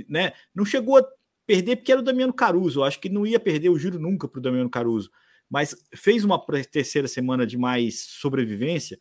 [0.08, 0.32] né?
[0.54, 1.08] Não chegou a
[1.44, 2.82] perder porque era o Damiano Caruso.
[2.82, 5.10] Eu acho que não ia perder o giro nunca para o Damiano Caruso,
[5.50, 6.40] mas fez uma
[6.72, 9.00] terceira semana de mais sobrevivência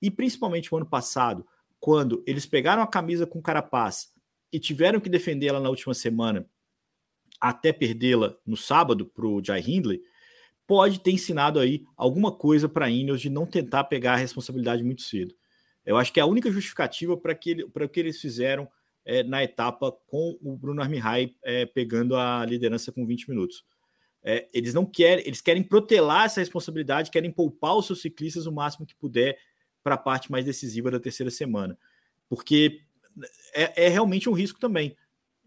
[0.00, 1.46] e principalmente o ano passado,
[1.78, 4.08] quando eles pegaram a camisa com Carapaz
[4.50, 6.48] e tiveram que defender ela na última semana
[7.38, 10.00] até perdê-la no sábado para o Jai Hindley,
[10.66, 14.82] pode ter ensinado aí alguma coisa para a Ineos de não tentar pegar a responsabilidade
[14.82, 15.34] muito cedo.
[15.88, 18.68] Eu acho que é a única justificativa para que, o que eles fizeram
[19.06, 23.64] é, na etapa com o Bruno Armihai é, pegando a liderança com 20 minutos.
[24.22, 28.52] É, eles não querem, eles querem protelar essa responsabilidade, querem poupar os seus ciclistas o
[28.52, 29.38] máximo que puder
[29.82, 31.78] para a parte mais decisiva da terceira semana,
[32.28, 32.82] porque
[33.54, 34.94] é, é, realmente um risco também.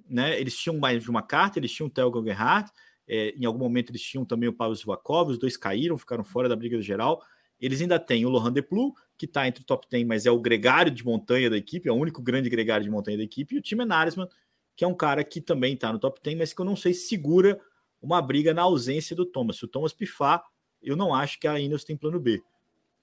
[0.10, 0.42] Né?
[0.42, 2.72] Eles tinham mais de uma carta, eles tinham o Theo Gerhardt,
[3.08, 6.50] é, em algum momento eles tinham também o Pavel Sivakov, os dois caíram, ficaram fora
[6.50, 7.22] da briga geral.
[7.62, 10.40] Eles ainda têm o Lohan Deplu, que está entre o top 10, mas é o
[10.40, 13.60] gregário de montanha da equipe, é o único grande gregário de montanha da equipe, e
[13.60, 14.28] o Tim Narisman,
[14.76, 16.94] que é um cara que também está no top 10, mas que eu não sei
[16.94, 17.62] se segura
[18.02, 19.58] uma briga na ausência do Thomas.
[19.58, 20.44] Se o Thomas pifar,
[20.82, 22.42] eu não acho que a Ineos tem plano B.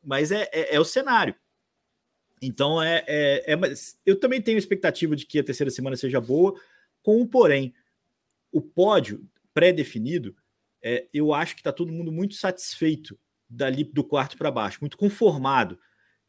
[0.02, 1.36] Mas é, é, é o cenário.
[2.42, 3.56] Então, é, é, é,
[4.04, 6.60] eu também tenho expectativa de que a terceira semana seja boa,
[7.00, 7.72] com um porém.
[8.50, 10.34] O pódio pré-definido,
[10.82, 13.18] é, eu acho que está todo mundo muito satisfeito
[13.48, 15.78] dali do quarto para baixo, muito conformado.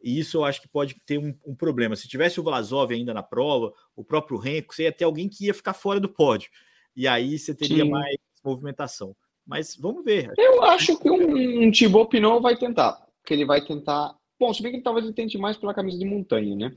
[0.01, 1.95] E isso eu acho que pode ter um, um, problema.
[1.95, 5.45] Se tivesse o Vlasov ainda na prova, o próprio Renko, você ia ter alguém que
[5.45, 6.49] ia ficar fora do pódio.
[6.95, 7.89] E aí você teria Sim.
[7.89, 9.15] mais movimentação.
[9.45, 10.31] Mas vamos ver.
[10.37, 13.05] Eu acho que um, um Thibaut Pinot vai tentar.
[13.25, 14.15] Que ele vai tentar.
[14.39, 16.75] Bom, se bem que talvez ele tente mais pela camisa de montanha, né?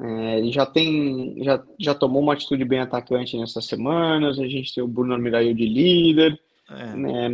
[0.00, 4.38] É, ele já tem, já, já tomou uma atitude bem atacante nessas semanas.
[4.38, 6.40] A gente tem o Bruno Almiraio de líder.
[6.70, 6.96] É.
[6.96, 7.28] Né?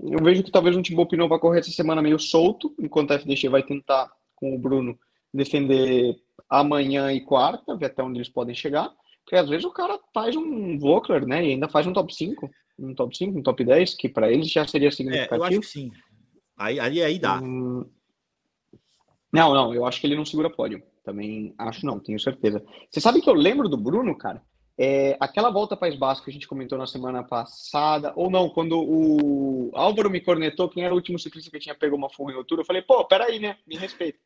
[0.00, 3.14] Eu vejo que talvez um Thibaut Pinot vai correr essa semana meio solto, enquanto a
[3.14, 4.98] FDX vai tentar com o Bruno
[5.32, 6.16] defender
[6.48, 8.90] amanhã e quarta, ver até onde eles podem chegar.
[9.24, 11.44] Porque às vezes o cara faz um Vokler, né?
[11.44, 14.50] E ainda faz um top 5, um top 5, um top 10, que para eles
[14.50, 15.34] já seria significativo.
[15.34, 15.90] É, eu acho que sim.
[16.56, 17.40] Aí, aí, aí dá.
[17.40, 17.84] Hum...
[19.32, 20.82] Não, não, eu acho que ele não segura pódio.
[21.02, 22.64] Também acho não, tenho certeza.
[22.88, 24.42] Você sabe que eu lembro do Bruno, cara?
[24.76, 28.76] É, aquela volta País Basco que a gente comentou na semana passada, ou não, quando
[28.76, 32.36] o Álvaro me cornetou, quem era o último ciclista que tinha pego uma fuga em
[32.36, 33.56] altura, eu falei, pô, peraí, né?
[33.66, 34.18] Me respeita.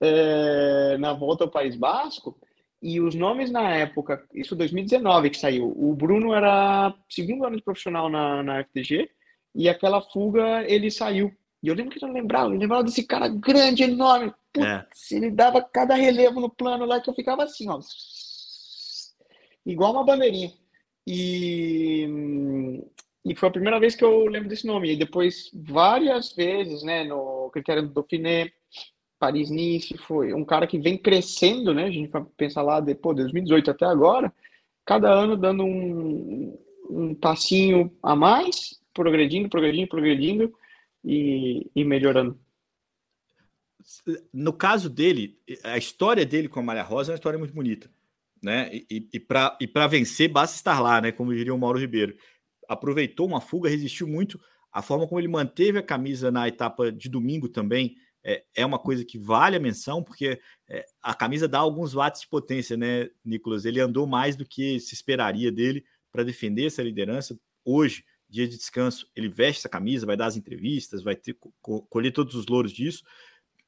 [0.00, 2.38] É, na volta ao País Basco,
[2.80, 7.62] e os nomes na época, isso 2019 que saiu, o Bruno era segundo ano de
[7.62, 9.10] profissional na, na FTG,
[9.54, 11.30] e aquela fuga ele saiu.
[11.62, 14.32] E eu lembro que eu não lembrava, eu lembrava desse cara grande, enorme.
[14.52, 15.16] Putz, é.
[15.16, 17.78] ele dava cada relevo no plano lá que eu ficava assim, ó
[19.64, 20.52] igual uma bandeirinha.
[21.06, 22.08] E,
[23.24, 24.92] e foi a primeira vez que eu lembro desse nome.
[24.92, 28.52] E depois, várias vezes, né, no critério do Dauphiné,
[29.18, 31.84] Paris-Nice, foi um cara que vem crescendo, né?
[31.84, 34.32] A gente vai pensar lá, depois, 2018 até agora,
[34.84, 36.58] cada ano dando um,
[36.90, 40.54] um passinho a mais, progredindo, progredindo, progredindo
[41.04, 42.38] e, e melhorando.
[44.32, 47.90] No caso dele, a história dele com a Malha Rosa é uma história muito bonita
[48.42, 48.70] né?
[48.90, 51.12] E, e para vencer, basta estar lá, né?
[51.12, 52.16] Como diria o Mauro Ribeiro.
[52.68, 54.40] Aproveitou uma fuga, resistiu muito.
[54.72, 58.78] A forma como ele manteve a camisa na etapa de domingo também é, é uma
[58.78, 63.08] coisa que vale a menção, porque é, a camisa dá alguns watts de potência, né,
[63.24, 63.64] Nicolas?
[63.64, 67.38] Ele andou mais do que se esperaria dele para defender essa liderança.
[67.64, 72.12] Hoje, dia de descanso, ele veste essa camisa, vai dar as entrevistas, vai ter, colher
[72.12, 73.04] todos os louros disso.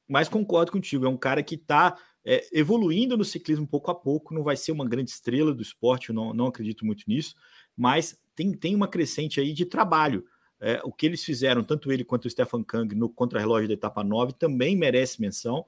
[0.09, 4.33] Mas concordo contigo, é um cara que está é, evoluindo no ciclismo pouco a pouco,
[4.33, 7.35] não vai ser uma grande estrela do esporte, eu não, não acredito muito nisso,
[7.77, 10.25] mas tem, tem uma crescente aí de trabalho.
[10.61, 14.03] É, o que eles fizeram, tanto ele quanto o Stefan Kang, no contrarrelógio da etapa
[14.03, 15.67] 9, também merece menção,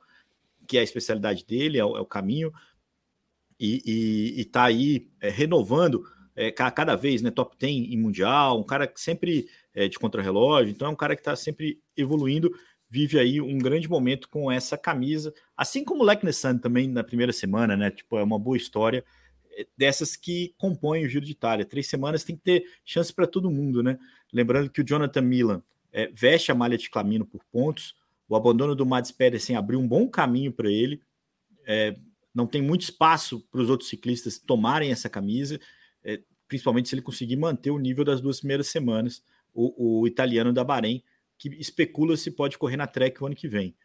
[0.67, 2.53] que é a especialidade dele, é o, é o caminho,
[3.59, 8.87] e está aí é, renovando é, cada vez, né, top 10 em mundial, um cara
[8.87, 12.55] que sempre é de contrarrelógio, então é um cara que está sempre evoluindo
[12.97, 17.31] vive aí um grande momento com essa camisa, assim como o Leknessan também na primeira
[17.31, 17.91] semana, né?
[17.91, 19.05] Tipo, é uma boa história
[19.53, 21.67] é, dessas que compõem o Giro de Itália.
[21.67, 23.99] Três semanas tem que ter chance para todo mundo, né?
[24.33, 27.95] Lembrando que o Jonathan Milan é, veste a malha de Clamino por pontos,
[28.27, 31.03] o abandono do Mads Pedersen abriu um bom caminho para ele,
[31.67, 31.95] é,
[32.35, 35.61] não tem muito espaço para os outros ciclistas tomarem essa camisa,
[36.03, 40.51] é, principalmente se ele conseguir manter o nível das duas primeiras semanas, o, o italiano
[40.51, 41.03] da Bahrein
[41.39, 43.77] que especula se pode correr na Trek o ano que vem.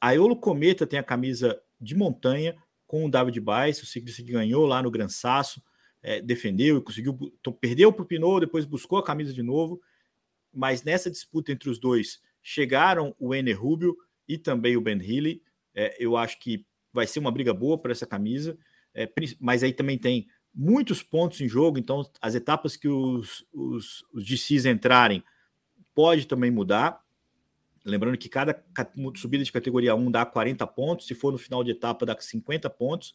[0.00, 2.56] A Eolo Cometa tem a camisa de montanha
[2.86, 5.62] com o David Baez, o ciclista que ganhou lá no Gran Sasso,
[6.02, 7.18] é, defendeu e conseguiu,
[7.60, 9.80] perdeu para o Pinot, depois buscou a camisa de novo,
[10.52, 13.96] mas nessa disputa entre os dois chegaram o Ener Rubio
[14.28, 15.42] e também o Ben Healy.
[15.74, 18.56] É, eu acho que vai ser uma briga boa para essa camisa,
[18.94, 24.04] é, mas aí também tem muitos pontos em jogo, então as etapas que os, os,
[24.12, 25.22] os DCs entrarem
[25.96, 27.02] pode também mudar.
[27.82, 28.62] Lembrando que cada
[29.16, 32.68] subida de categoria 1 dá 40 pontos, se for no final de etapa, dá 50
[32.68, 33.14] pontos.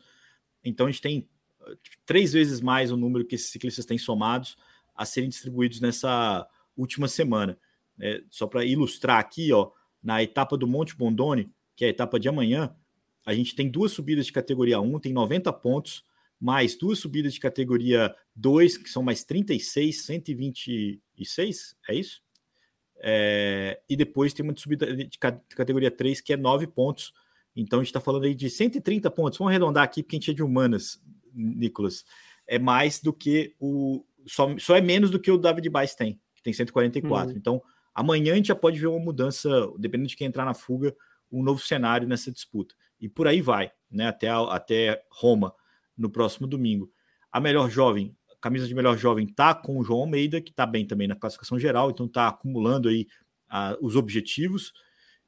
[0.65, 1.29] Então a gente tem
[1.61, 4.57] eh, três vezes mais o número que esses ciclistas têm somados
[4.95, 7.55] a serem distribuídos nessa última semana.
[7.99, 9.69] É, só para ilustrar aqui, ó,
[10.01, 12.75] na etapa do Monte Bondone, que é a etapa de amanhã,
[13.23, 16.03] a gente tem duas subidas de categoria 1, tem 90 pontos,
[16.39, 22.23] mais duas subidas de categoria 2, que são mais 36, 126, é isso?
[23.03, 27.13] É, e depois tem uma subida de categoria 3 que é 9 pontos.
[27.55, 29.39] Então a gente está falando aí de 130 pontos.
[29.39, 31.01] Vamos arredondar aqui, porque a gente é de humanas,
[31.33, 32.05] Nicolas.
[32.47, 34.05] É mais do que o.
[34.27, 37.31] Só, só é menos do que o David Baez tem, que tem 144.
[37.31, 37.37] Uhum.
[37.37, 37.61] Então
[37.93, 40.95] amanhã a gente já pode ver uma mudança, dependendo de quem entrar na fuga,
[41.31, 42.75] um novo cenário nessa disputa.
[42.99, 44.07] E por aí vai, né?
[44.07, 45.53] Até, até Roma
[45.97, 46.91] no próximo domingo.
[47.31, 50.85] A melhor jovem camisa de melhor jovem tá com o João Almeida, que está bem
[50.85, 53.07] também na classificação geral, então está acumulando aí
[53.49, 54.73] uh, os objetivos.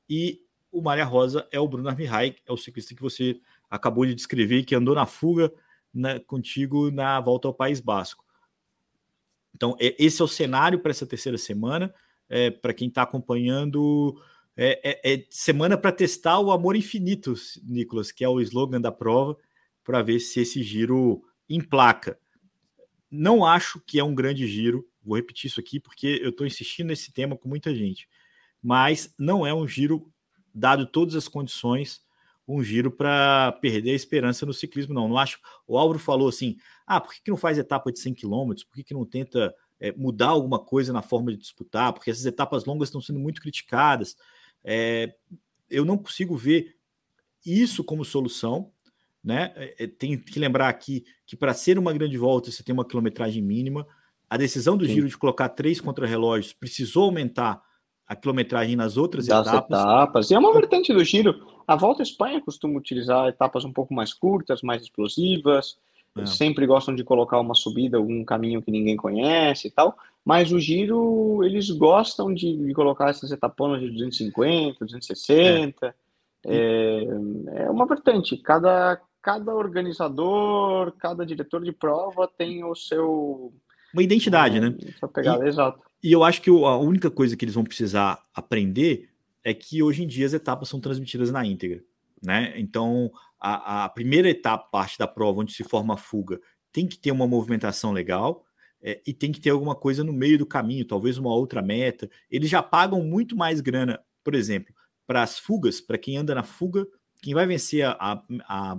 [0.09, 4.15] E o Maria Rosa é o Bruno Armihai, é o ciclista que você acabou de
[4.15, 5.53] descrever, que andou na fuga
[5.93, 8.25] na, contigo na volta ao País Basco.
[9.55, 11.93] Então, é, esse é o cenário para essa terceira semana.
[12.27, 14.19] É, para quem está acompanhando,
[14.57, 18.91] é, é, é semana para testar o amor infinito, Nicolas, que é o slogan da
[18.91, 19.37] prova,
[19.83, 22.17] para ver se esse giro emplaca.
[23.15, 26.87] Não acho que é um grande giro, vou repetir isso aqui porque eu estou insistindo
[26.87, 28.09] nesse tema com muita gente,
[28.59, 30.11] mas não é um giro,
[30.51, 32.01] dado todas as condições,
[32.47, 35.07] um giro para perder a esperança no ciclismo, não.
[35.07, 35.39] Não acho.
[35.67, 38.53] O Álvaro falou assim: ah, por que, que não faz etapa de 100 km?
[38.67, 41.93] Por que, que não tenta é, mudar alguma coisa na forma de disputar?
[41.93, 44.17] Porque essas etapas longas estão sendo muito criticadas.
[44.63, 45.13] É,
[45.69, 46.75] eu não consigo ver
[47.45, 48.71] isso como solução,
[49.23, 49.53] né?
[49.55, 52.85] É, é, tem que lembrar aqui que para ser uma grande volta você tem uma
[52.85, 53.87] quilometragem mínima.
[54.29, 54.93] A decisão do Sim.
[54.93, 57.61] Giro de colocar três contra-relógios precisou aumentar
[58.05, 59.79] a quilometragem nas outras das etapas.
[59.79, 60.31] etapas.
[60.31, 61.53] E é uma vertente do Giro.
[61.65, 65.77] A Volta à Espanha costuma utilizar etapas um pouco mais curtas, mais explosivas.
[66.17, 66.25] É.
[66.25, 69.97] Sempre gostam de colocar uma subida, um caminho que ninguém conhece e tal.
[70.23, 75.87] Mas o Giro, eles gostam de, de colocar essas etaponas de 250, 260.
[75.87, 75.93] É.
[76.45, 78.37] É, é uma vertente.
[78.37, 83.53] Cada, cada organizador, cada diretor de prova tem o seu.
[83.93, 84.75] Uma identidade, né?
[84.99, 85.81] Sua pegada, e, exato.
[86.03, 89.09] E eu acho que a única coisa que eles vão precisar aprender
[89.43, 91.81] é que hoje em dia as etapas são transmitidas na íntegra.
[92.21, 92.53] Né?
[92.57, 96.39] Então, a, a primeira etapa, parte da prova, onde se forma a fuga,
[96.71, 98.45] tem que ter uma movimentação legal.
[98.85, 102.09] É, e tem que ter alguma coisa no meio do caminho, talvez uma outra meta.
[102.29, 104.73] Eles já pagam muito mais grana, por exemplo,
[105.07, 106.85] para as fugas, para quem anda na fuga,
[107.21, 108.77] quem vai vencer a, a, a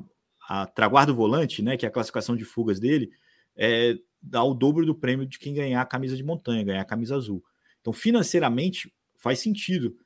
[0.75, 3.11] traguarda do volante, né, que é a classificação de fugas dele,
[3.57, 6.87] é, dá o dobro do prêmio de quem ganhar a camisa de montanha, ganhar a
[6.87, 7.43] camisa azul.
[7.81, 9.97] Então, financeiramente, faz sentido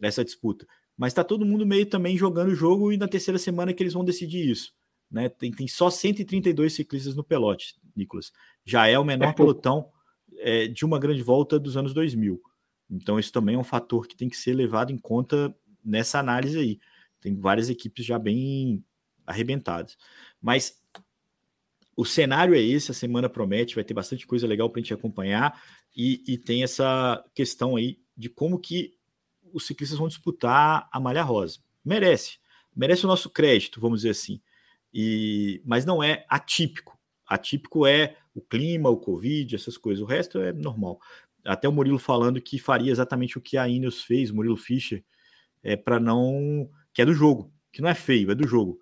[0.00, 0.66] essa disputa.
[0.96, 3.92] Mas está todo mundo meio também jogando o jogo e na terceira semana que eles
[3.92, 4.72] vão decidir isso.
[5.10, 5.28] Né?
[5.28, 8.32] Tem, tem só 132 ciclistas no pelote, Nicolas.
[8.64, 9.88] Já é o menor é pelotão
[10.38, 12.40] é, de uma grande volta dos anos 2000.
[12.90, 16.58] Então, isso também é um fator que tem que ser levado em conta nessa análise
[16.58, 16.78] aí.
[17.20, 18.84] Tem várias equipes já bem
[19.26, 19.96] arrebentadas.
[20.40, 20.80] Mas
[21.96, 24.94] o cenário é esse, a semana promete, vai ter bastante coisa legal para a gente
[24.94, 25.62] acompanhar
[25.94, 28.94] e, e, tem essa questão aí de como que
[29.52, 31.58] os ciclistas vão disputar a malha rosa.
[31.84, 32.38] Merece,
[32.74, 34.40] merece o nosso crédito, vamos dizer assim.
[34.92, 36.98] E, mas não é atípico.
[37.26, 40.02] Atípico é o clima, o Covid, essas coisas.
[40.02, 40.98] O resto é normal.
[41.44, 45.04] Até o Murilo falando que faria exatamente o que a Ineos fez, Murilo Fischer,
[45.62, 46.70] é para não.
[46.92, 48.80] que é do jogo, que não é feio, é do jogo.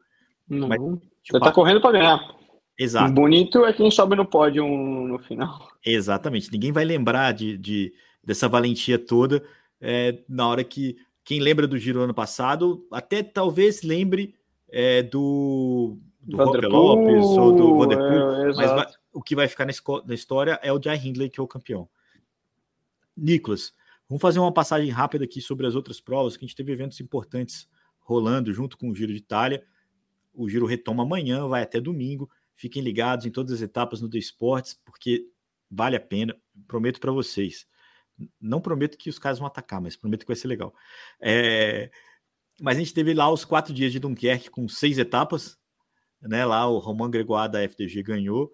[0.51, 2.37] Não, Mas, você tá correndo para ganhar.
[2.77, 3.13] Exato.
[3.13, 5.69] Bonito é quem sobe no pódio no final.
[5.85, 6.51] Exatamente.
[6.51, 7.93] Ninguém vai lembrar de, de
[8.25, 9.45] dessa valentia toda
[9.81, 14.35] é, na hora que quem lembra do Giro ano passado até talvez lembre
[14.69, 19.73] é, do do Lopes ou do Vanderpool, é, mas vai, o que vai ficar na,
[20.07, 21.89] na, história é o Jai Hindley que é o campeão.
[23.17, 23.73] Nicolas,
[24.09, 27.01] vamos fazer uma passagem rápida aqui sobre as outras provas que a gente teve eventos
[27.01, 27.69] importantes
[28.01, 29.65] rolando junto com o Giro de Itália.
[30.33, 32.31] O Giro retoma amanhã, vai até domingo.
[32.55, 35.27] Fiquem ligados em todas as etapas no The Sports, porque
[35.71, 36.37] vale a pena.
[36.67, 37.67] Prometo para vocês.
[38.41, 40.75] Não prometo que os caras vão atacar, mas prometo que vai ser legal.
[41.21, 41.91] É...
[42.61, 45.59] Mas a gente teve lá os quatro dias de Dunkerque com seis etapas.
[46.21, 46.45] Né?
[46.45, 48.53] Lá o Romain Gregoire da FDG ganhou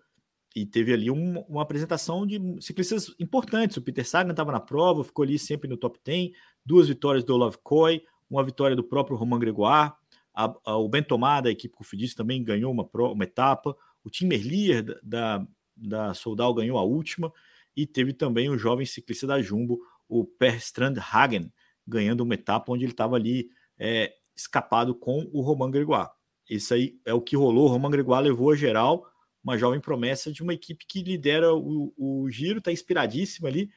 [0.54, 3.76] e teve ali um, uma apresentação de ciclistas importantes.
[3.76, 6.30] O Peter Sagan estava na prova, ficou ali sempre no top 10.
[6.64, 9.92] Duas vitórias do Olaf Koy, uma vitória do próprio Romain Gregoire.
[10.36, 13.74] A, a, o Ben Tomar, da equipe Cofidis, também ganhou uma, uma etapa.
[14.04, 15.44] O Tim Merlier da,
[15.74, 17.32] da Soldal ganhou a última
[17.74, 21.50] e teve também o jovem ciclista da Jumbo, o Per Strand Hagen,
[21.86, 26.10] ganhando uma etapa onde ele estava ali é, escapado com o Romain Gregoire.
[26.48, 27.74] Isso aí é o que rolou.
[27.74, 29.06] O Gregoire levou a geral,
[29.42, 33.70] uma jovem promessa de uma equipe que lidera o, o giro, está inspiradíssima ali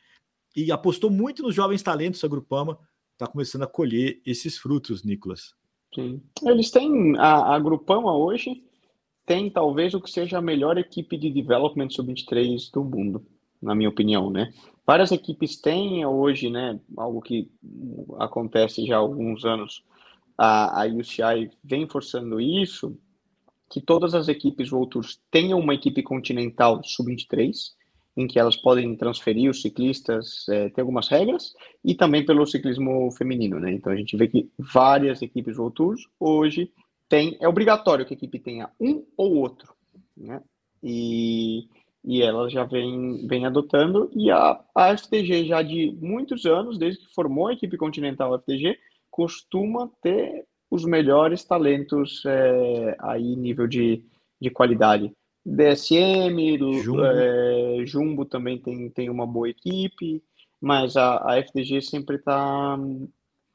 [0.56, 2.24] e apostou muito nos jovens talentos.
[2.24, 2.78] A Grupama
[3.14, 5.54] está começando a colher esses frutos, Nicolas.
[5.94, 6.22] Sim.
[6.44, 8.64] Eles têm a, a Grupama hoje
[9.30, 13.24] tem talvez o que seja a melhor equipe de development sub-23 do mundo,
[13.62, 14.52] na minha opinião, né?
[14.88, 17.48] Várias equipes têm hoje, né, algo que
[18.18, 19.84] acontece já há alguns anos,
[20.36, 22.98] a, a UCI vem forçando isso,
[23.70, 27.54] que todas as equipes World Tours tenham uma equipe continental sub-23,
[28.16, 31.54] em que elas podem transferir os ciclistas, é, tem algumas regras,
[31.84, 33.72] e também pelo ciclismo feminino, né?
[33.72, 36.72] Então a gente vê que várias equipes Tours hoje
[37.08, 39.74] tem, é obrigatório que a equipe tenha um ou outro,
[40.16, 40.42] né?
[40.84, 41.68] E,
[42.04, 47.06] e ela já vem, vem adotando, e a, a FTG já de muitos anos, desde
[47.06, 48.78] que formou a equipe continental FTG,
[49.10, 54.04] costuma ter os melhores talentos é, aí nível de,
[54.40, 55.12] de qualidade.
[55.46, 57.04] DSM, Jumbo.
[57.04, 60.24] É, Jumbo também tem, tem uma boa equipe,
[60.62, 62.78] mas a, a FDG sempre está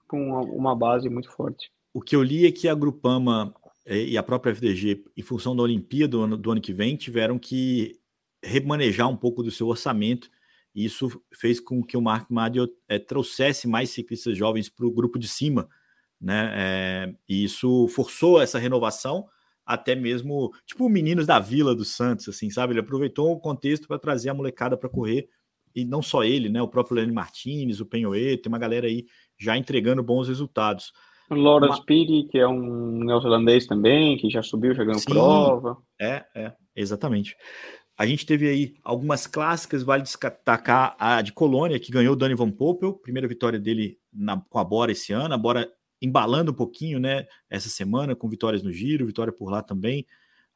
[0.08, 1.70] com uma, uma base muito forte.
[1.92, 3.54] O que eu li é que a Grupama
[3.84, 6.96] eh, e a própria FDG, em função da Olimpíada do ano, do ano que vem,
[6.96, 7.98] tiveram que
[8.42, 10.30] remanejar um pouco do seu orçamento.
[10.74, 14.90] E isso fez com que o Mark Madio é, trouxesse mais ciclistas jovens para o
[14.90, 15.68] grupo de cima.
[16.20, 16.50] Né?
[16.54, 19.28] É, e isso forçou essa renovação,
[19.64, 22.72] até mesmo, tipo, meninos da Vila do Santos, assim, sabe?
[22.72, 25.28] Ele aproveitou o contexto para trazer a molecada para correr.
[25.74, 26.62] E não só ele, né?
[26.62, 29.06] O próprio Lenny Martinez, o Penhoe, tem uma galera aí
[29.38, 30.92] já entregando bons resultados.
[31.30, 31.76] Laura Uma...
[31.76, 35.78] Speedy, que é um neozelandês também, que já subiu, já ganhou Sim, prova.
[36.00, 37.36] É, é, exatamente.
[37.96, 42.34] A gente teve aí algumas clássicas, vale destacar a de Colônia, que ganhou o Dani
[42.34, 45.68] Van Poppel, primeira vitória dele na, com a Bora esse ano, a Bora
[46.04, 50.06] embalando um pouquinho, né, essa semana, com vitórias no Giro, vitória por lá também,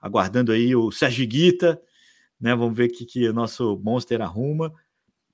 [0.01, 1.81] aguardando aí o Sérgio Guita,
[2.39, 4.73] né, vamos ver o que, que o nosso Monster arruma.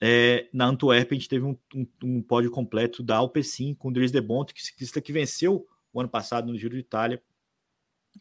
[0.01, 3.93] É, na Antuérpia a gente teve um, um, um pódio completo da Alpecin com o
[3.93, 7.23] Dries de Bonte, que ciclista que venceu o ano passado no Giro de Itália,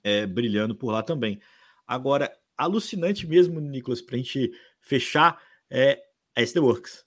[0.04, 1.40] é, brilhando por lá também.
[1.86, 6.02] Agora, alucinante mesmo, Nicolas, para a gente fechar, é
[6.36, 7.06] a SD Works.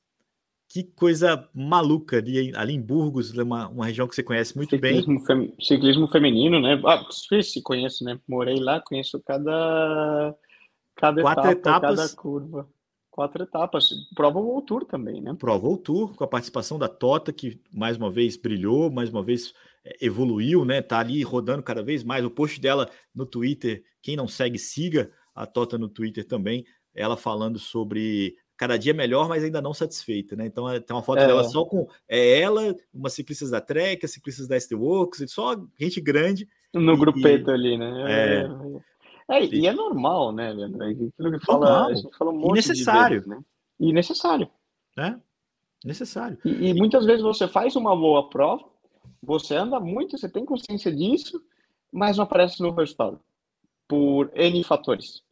[0.69, 5.19] Que coisa maluca ali, ali em Burgos, uma, uma região que você conhece muito ciclismo
[5.19, 5.27] bem.
[5.27, 6.81] Fem, ciclismo feminino, né?
[6.85, 8.19] Ah, se conheço, né?
[8.29, 10.35] Morei lá, conheço cada,
[10.97, 11.97] cada Quatro etapa, etapas.
[11.97, 12.69] cada curva.
[13.11, 13.89] Quatro etapas.
[14.15, 15.35] Prova o Tour também, né?
[15.39, 19.23] Prova o Tour, com a participação da Tota, que mais uma vez brilhou, mais uma
[19.23, 20.83] vez é, evoluiu, né?
[20.83, 22.25] Tá ali rodando cada vez mais.
[22.25, 27.17] O post dela no Twitter, quem não segue, siga a Tota no Twitter também, ela
[27.17, 30.47] falando sobre cada dia melhor, mas ainda não satisfeita, né?
[30.47, 31.27] Então é, tem uma foto é.
[31.27, 36.01] dela só com é ela, umas ciclistas da Trek, ciclistas da ST Works, só gente
[36.01, 36.49] grande.
[36.73, 38.49] No e, grupeto ali, né?
[39.29, 39.35] É.
[39.35, 39.43] é.
[39.43, 40.83] é e é normal, né, Leandro?
[40.83, 43.17] Aquilo que fala, a gente fala um monte e necessário.
[43.17, 43.45] Vezes, né?
[43.79, 44.49] E necessário.
[44.99, 45.15] É,
[45.85, 46.39] necessário.
[46.45, 48.65] E, e muitas vezes você faz uma boa prova,
[49.23, 51.43] você anda muito, você tem consciência disso,
[51.93, 53.21] mas não aparece no resultado.
[53.87, 55.23] Por N fatores.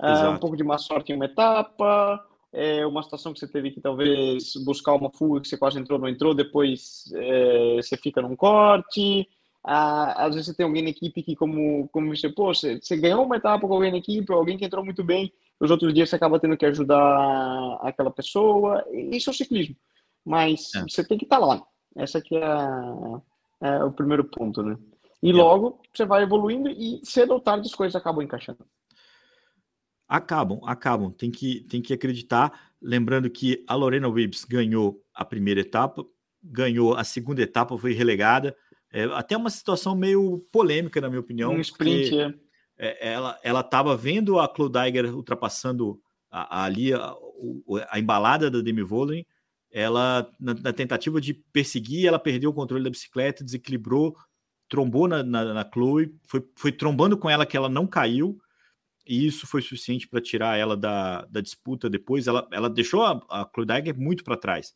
[0.00, 3.70] Uh, um pouco de má sorte em uma etapa, é uma situação que você teve
[3.70, 8.20] que talvez buscar uma fuga que você quase entrou, não entrou, depois é, você fica
[8.20, 9.26] num corte.
[9.64, 12.96] Ah, às vezes você tem alguém na equipe que, como, como você, pô, você, você
[12.96, 16.10] ganhou uma etapa com alguém na equipe, alguém que entrou muito bem, os outros dias
[16.10, 18.84] você acaba tendo que ajudar aquela pessoa.
[18.90, 19.76] Isso é o ciclismo.
[20.24, 20.82] Mas é.
[20.82, 21.62] você tem que estar tá lá.
[21.96, 24.76] Essa aqui é, é, o primeiro ponto, né?
[25.22, 25.32] E é.
[25.32, 28.66] logo você vai evoluindo e cedo ou tarde as coisas acabam encaixando.
[30.12, 31.10] Acabam, acabam.
[31.10, 32.68] Tem que, tem que acreditar.
[32.82, 36.04] Lembrando que a Lorena Wibbs ganhou a primeira etapa,
[36.44, 38.54] ganhou a segunda etapa, foi relegada.
[38.92, 41.54] É, até uma situação meio polêmica, na minha opinião.
[41.54, 42.34] Um sprint, é.
[42.78, 43.14] é.
[43.42, 45.98] Ela estava vendo a Clodaiger ultrapassando
[46.30, 47.14] a, a, ali a,
[47.88, 49.24] a, embalada da Demi Vollering.
[49.70, 54.14] Ela, na, na, tentativa de perseguir, ela perdeu o controle da bicicleta, desequilibrou,
[54.68, 58.38] trombou na, na, na Chloe, foi, foi trombando com ela que ela não caiu
[59.06, 62.26] e isso foi suficiente para tirar ela da, da disputa depois.
[62.26, 63.48] Ela, ela deixou a, a
[63.96, 64.74] muito para trás,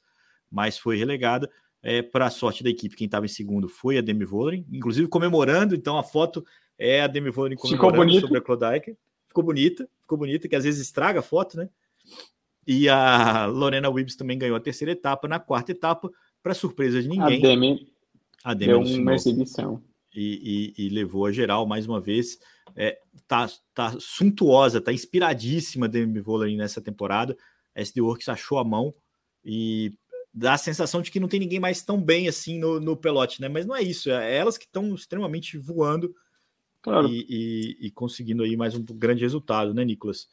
[0.51, 1.51] mas foi relegada.
[1.83, 5.07] É, para a sorte da equipe, quem estava em segundo foi a Demi Vollering, inclusive
[5.07, 5.75] comemorando.
[5.75, 6.45] Então a foto
[6.77, 8.97] é a Demi Vollering comemorando sobre a Cloudaiger.
[9.29, 11.69] Ficou bonita, ficou bonita, que às vezes estraga a foto, né?
[12.67, 15.29] E a Lorena Wibbs também ganhou a terceira etapa.
[15.29, 16.11] Na quarta etapa,
[16.43, 17.93] para surpresa de ninguém, a Demi,
[18.43, 19.81] a Demi deu uma exibição.
[20.13, 22.39] E, e, e, levou a geral mais uma vez
[22.75, 27.37] é, tá, tá suntuosa, tá inspiradíssima Demi Vollering nessa temporada.
[27.75, 28.95] A SD Works achou a mão
[29.45, 29.93] e
[30.33, 33.41] dá a sensação de que não tem ninguém mais tão bem assim no, no pelote,
[33.41, 33.49] né?
[33.49, 36.15] Mas não é isso, é elas que estão extremamente voando
[36.83, 37.09] claro.
[37.09, 40.29] e, e, e, conseguindo aí mais um grande resultado, né, Nicolas?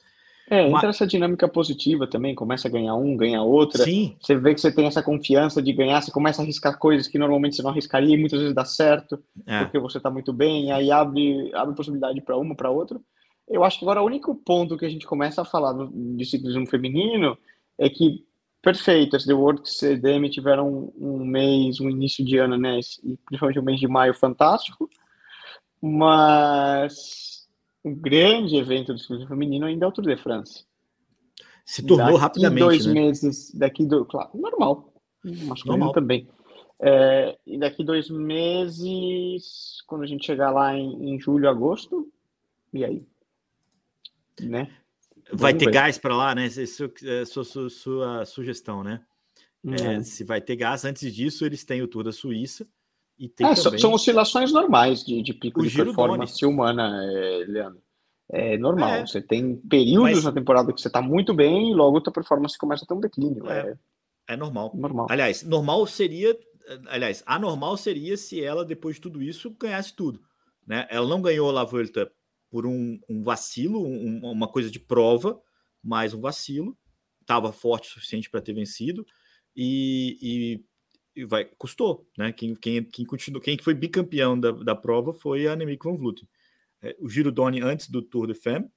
[0.50, 3.84] É, entra essa dinâmica positiva também, começa a ganhar um, ganha outra.
[3.84, 4.16] Sim.
[4.20, 7.18] Você vê que você tem essa confiança de ganhar, você começa a arriscar coisas que
[7.18, 9.64] normalmente você não arriscaria e muitas vezes dá certo, é.
[9.64, 13.00] porque você está muito bem, aí abre, abre possibilidade para uma, para outra.
[13.48, 16.68] Eu acho que agora o único ponto que a gente começa a falar de ciclismo
[16.68, 17.38] feminino
[17.78, 18.26] é que,
[18.62, 22.80] perfeito, as The Works e CDM tiveram um, um mês, um início de ano, né,
[23.04, 24.90] e principalmente o mês de maio fantástico,
[25.82, 27.33] mas
[27.84, 30.66] o grande evento do ciclismo feminino ainda é o Tour de France.
[31.66, 32.60] Se tornou daqui rapidamente.
[32.60, 32.94] dois né?
[32.94, 34.06] meses, daqui do.
[34.06, 34.94] Claro, normal.
[35.24, 35.94] Masculino normal.
[35.94, 36.28] também.
[36.80, 42.12] É, e daqui dois meses, quando a gente chegar lá em, em julho, agosto,
[42.74, 43.06] e aí?
[44.42, 44.76] Né?
[45.32, 45.72] Vai Vamos ter ver.
[45.72, 46.48] gás para lá, né?
[46.48, 49.02] Isso é sua, sua, sua sugestão, né?
[49.66, 52.68] É, se vai ter gás, antes disso, eles têm o Tour da Suíça
[53.24, 53.80] e tem é, também...
[53.80, 57.82] São oscilações normais de, de pico o de performance humana, é, Leandro.
[58.30, 58.90] É normal.
[58.90, 59.08] É.
[59.08, 60.24] Você tem períodos Mas...
[60.26, 62.94] na temporada que você está muito bem e logo a tua performance começa a ter
[62.94, 63.50] um declínio.
[63.50, 63.78] É,
[64.28, 64.74] é, é normal.
[64.76, 65.08] normal.
[65.10, 66.38] Aliás, normal seria.
[66.88, 70.20] Aliás, anormal seria se ela, depois de tudo isso, ganhasse tudo.
[70.68, 70.86] Né?
[70.90, 72.12] Ela não ganhou a La Vuelta
[72.50, 75.40] por um, um vacilo, um, uma coisa de prova,
[75.82, 76.78] mais um vacilo.
[77.22, 79.06] Estava forte o suficiente para ter vencido.
[79.56, 80.66] E e
[81.28, 82.32] vai, custou, né?
[82.32, 86.28] Quem, quem, quem, continuou, quem foi bicampeão da, da prova foi a Annemiek van Vleuten.
[86.82, 88.70] É, o Giro Doni antes do Tour de Femme,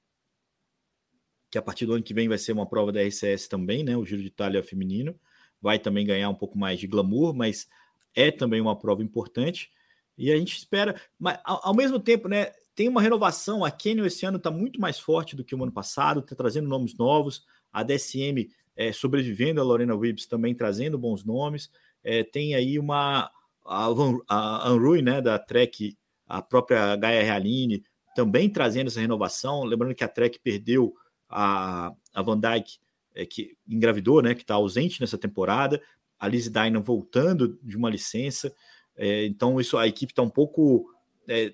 [1.49, 3.97] que a partir do ano que vem vai ser uma prova da RCS também, né?
[3.97, 5.19] O Giro de Itália feminino
[5.61, 7.67] vai também ganhar um pouco mais de glamour, mas
[8.15, 9.71] é também uma prova importante.
[10.17, 12.51] E a gente espera, mas ao, ao mesmo tempo, né?
[12.75, 13.65] Tem uma renovação.
[13.65, 16.67] A Canyon esse ano está muito mais forte do que o ano passado, está trazendo
[16.67, 17.43] nomes novos.
[17.73, 21.71] A DSM é, sobrevivendo, a Lorena Wibbs também trazendo bons nomes.
[22.09, 23.29] É, tem aí uma
[23.65, 27.83] a, a né, da Trek, a própria Gaia Realine,
[28.15, 29.65] também trazendo essa renovação.
[29.65, 30.95] Lembrando que a Trek perdeu
[31.27, 32.77] a, a Van Dyke,
[33.13, 35.81] é, que engravidou, né, que está ausente nessa temporada.
[36.17, 38.55] A Liz Dynan voltando de uma licença.
[38.95, 40.89] É, então, isso a equipe está um pouco
[41.27, 41.53] é,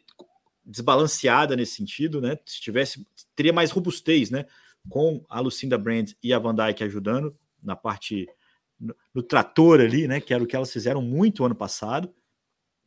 [0.63, 2.37] desbalanceada nesse sentido, né?
[2.45, 3.03] Se tivesse,
[3.35, 4.45] teria mais robustez, né?
[4.87, 8.27] Com a Lucinda Brand e a Van Dyke ajudando na parte
[8.79, 10.19] no, trator ali, né?
[10.19, 12.13] Que era o que elas fizeram muito ano passado,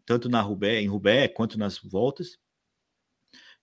[0.05, 2.39] tanto na Rubé, em Rubé, quanto nas voltas.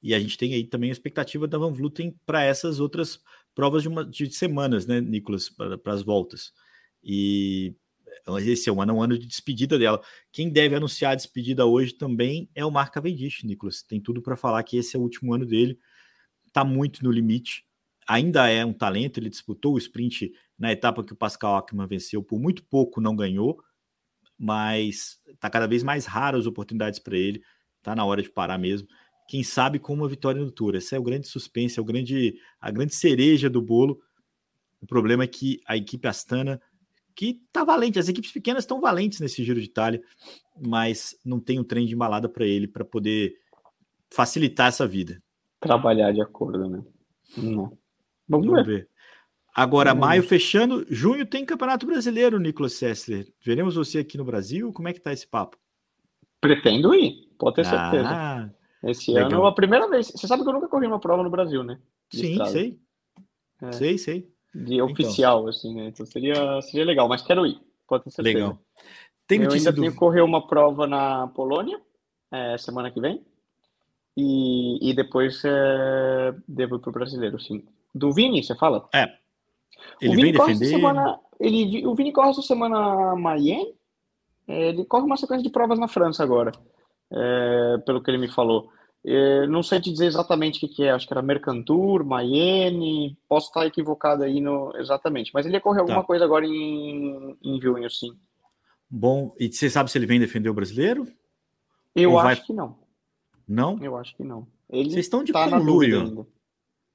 [0.01, 3.21] E a gente tem aí também a expectativa da Van Vluten para essas outras
[3.55, 6.51] provas de, uma, de semanas, né, Nicolas, para as voltas.
[7.01, 7.75] E
[8.41, 10.01] esse é um ano, um ano de despedida dela.
[10.31, 13.81] Quem deve anunciar a despedida hoje também é o Mark Cavendish, Nicolas.
[13.81, 15.79] Tem tudo para falar que esse é o último ano dele.
[16.47, 17.65] Está muito no limite.
[18.07, 19.19] Ainda é um talento.
[19.19, 22.23] Ele disputou o sprint na etapa que o Pascal Ackermann venceu.
[22.23, 23.61] Por muito pouco não ganhou,
[24.37, 27.41] mas está cada vez mais raras as oportunidades para ele.
[27.77, 28.87] Está na hora de parar mesmo.
[29.27, 30.75] Quem sabe com uma vitória no Tour.
[30.75, 34.01] Esse é o grande suspense, é o grande, a grande cereja do bolo.
[34.81, 36.61] O problema é que a equipe Astana
[37.15, 37.99] que tá valente.
[37.99, 40.01] As equipes pequenas estão valentes nesse Giro de Itália,
[40.59, 43.35] mas não tem um trem de embalada para ele para poder
[44.09, 45.21] facilitar essa vida.
[45.59, 46.83] Trabalhar de acordo, né?
[47.37, 47.77] Não.
[48.27, 48.79] Vamos, Vamos ver.
[48.79, 48.89] ver.
[49.55, 50.27] Agora, Vamos maio ver.
[50.27, 53.31] fechando, junho tem Campeonato Brasileiro, Nicolas Sessler.
[53.39, 54.71] Veremos você aqui no Brasil?
[54.73, 55.57] Como é que tá esse papo?
[56.41, 58.09] Pretendo ir, pode ter certeza.
[58.09, 58.49] Ah,
[58.83, 59.31] esse legal.
[59.31, 60.07] ano é a primeira vez.
[60.07, 61.79] Você sabe que eu nunca corri uma prova no Brasil, né?
[62.11, 62.51] De Sim, estrada.
[62.51, 62.79] sei.
[63.61, 63.71] É.
[63.71, 64.85] Sei, sei de então.
[64.85, 65.87] oficial, assim, né?
[65.87, 68.37] Então seria, seria legal, mas quero ir, pode ter certeza.
[68.37, 68.59] Legal.
[69.25, 69.81] Tem eu ainda do...
[69.81, 71.81] tenho que correr uma prova na Polônia
[72.31, 73.25] é, semana que vem
[74.15, 77.65] e, e depois é, devo ir para o brasileiro, sim.
[77.93, 78.87] Do Vini, você fala?
[78.93, 79.07] É.
[80.01, 80.65] Ele o Vini vem defender.
[80.67, 83.75] Semana, ele, o Vini corre essa semana Mayenne.
[84.47, 86.51] É, ele corre uma sequência de provas na França agora,
[87.11, 88.69] é, pelo que ele me falou.
[89.05, 93.47] É, não sei te dizer exatamente o que, é, acho que era Mercantur, Mayenne, posso
[93.47, 96.07] estar equivocado aí no, exatamente, mas ele ia correr alguma tá.
[96.07, 98.13] coisa agora em, em junho, sim.
[98.89, 101.05] Bom, e você sabe se ele vem defender o brasileiro?
[101.93, 102.45] Eu Ou acho vai...
[102.45, 102.77] que não.
[103.47, 103.77] Não?
[103.81, 104.47] Eu acho que não.
[104.69, 106.25] Ele Vocês estão de tá conluio.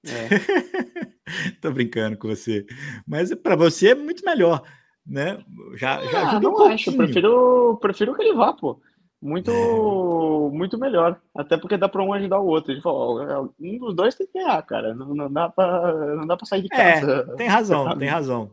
[0.07, 0.29] É.
[1.61, 2.67] Tô brincando com você.
[3.07, 4.63] Mas para você é muito melhor,
[5.07, 5.39] né?
[5.75, 6.97] Já, já ah, não um acho.
[6.97, 8.81] Prefiro, prefiro que ele vá, pô
[9.21, 10.57] muito é.
[10.57, 11.21] muito melhor.
[11.37, 12.73] Até porque dá para um ajudar o outro.
[12.73, 14.95] Ele falou, é, um dos dois tem que ganhar, cara.
[14.95, 17.27] Não, não dá para não dá para sair de é, casa.
[17.33, 18.51] É, tem razão, tem razão.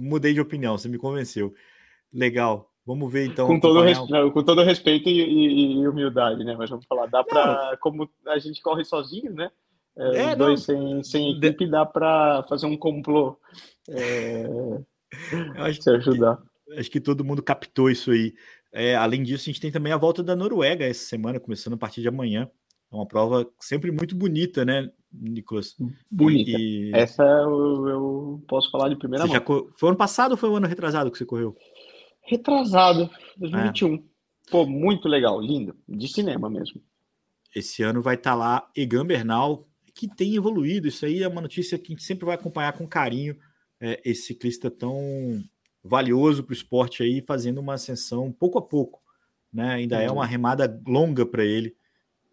[0.00, 1.52] mudei de opinião, você me convenceu.
[2.12, 2.68] Legal.
[2.84, 3.46] Vamos ver então.
[3.46, 6.56] Com todo, respeito, com todo respeito e, e, e, humildade, né?
[6.58, 9.50] Mas vamos falar, dá para como a gente corre sozinho, né?
[9.96, 13.38] É, é, dois sem, sem equipe dá para fazer um complô.
[13.88, 14.44] É,
[15.58, 16.38] acho se ajudar.
[16.66, 18.32] Que, acho que todo mundo captou isso aí.
[18.72, 21.78] É, além disso, a gente tem também a volta da Noruega essa semana, começando a
[21.78, 22.50] partir de amanhã.
[22.90, 25.74] É uma prova sempre muito bonita, né, Nicolas?
[26.10, 26.50] Bonita.
[26.50, 26.90] E...
[26.94, 29.68] Essa eu, eu, posso falar de primeira você mão.
[29.78, 31.56] Foi ano passado ou foi o ano retrasado que você correu?
[32.22, 33.94] Retrasado, 2021.
[33.94, 33.98] É.
[34.50, 35.74] Pô, muito legal, lindo.
[35.88, 36.80] De cinema mesmo.
[37.54, 39.64] Esse ano vai estar tá lá Egan Bernal,
[39.94, 40.88] que tem evoluído.
[40.88, 43.36] Isso aí é uma notícia que a gente sempre vai acompanhar com carinho.
[43.80, 45.42] É, esse ciclista tão
[45.82, 49.02] valioso para o esporte aí, fazendo uma ascensão pouco a pouco.
[49.52, 49.68] Né?
[49.74, 50.02] Ainda uhum.
[50.02, 51.76] é uma remada longa para ele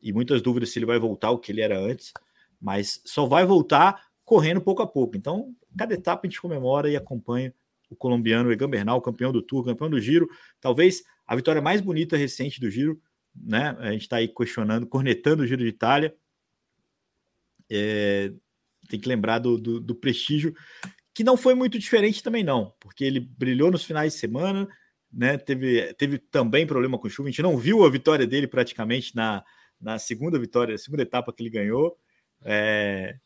[0.01, 2.14] e muitas dúvidas se ele vai voltar o que ele era antes,
[2.62, 5.18] mas só vai voltar correndo pouco a pouco.
[5.18, 7.53] Então, cada etapa a gente comemora e acompanha
[7.89, 10.30] o colombiano Egan Bernal, campeão do Tour, campeão do Giro,
[10.62, 13.01] talvez a vitória mais bonita recente do Giro,
[13.36, 13.76] né?
[13.80, 16.16] A gente está aí questionando, cornetando o Giro de Itália.
[17.70, 18.32] É,
[18.88, 20.54] tem que lembrar do, do, do prestígio
[21.14, 24.68] que não foi muito diferente também não, porque ele brilhou nos finais de semana,
[25.12, 25.38] né?
[25.38, 29.44] Teve, teve também problema com chuva, a gente não viu a vitória dele praticamente na,
[29.82, 31.98] na segunda vitória, segunda etapa que ele ganhou.
[32.42, 33.18] É,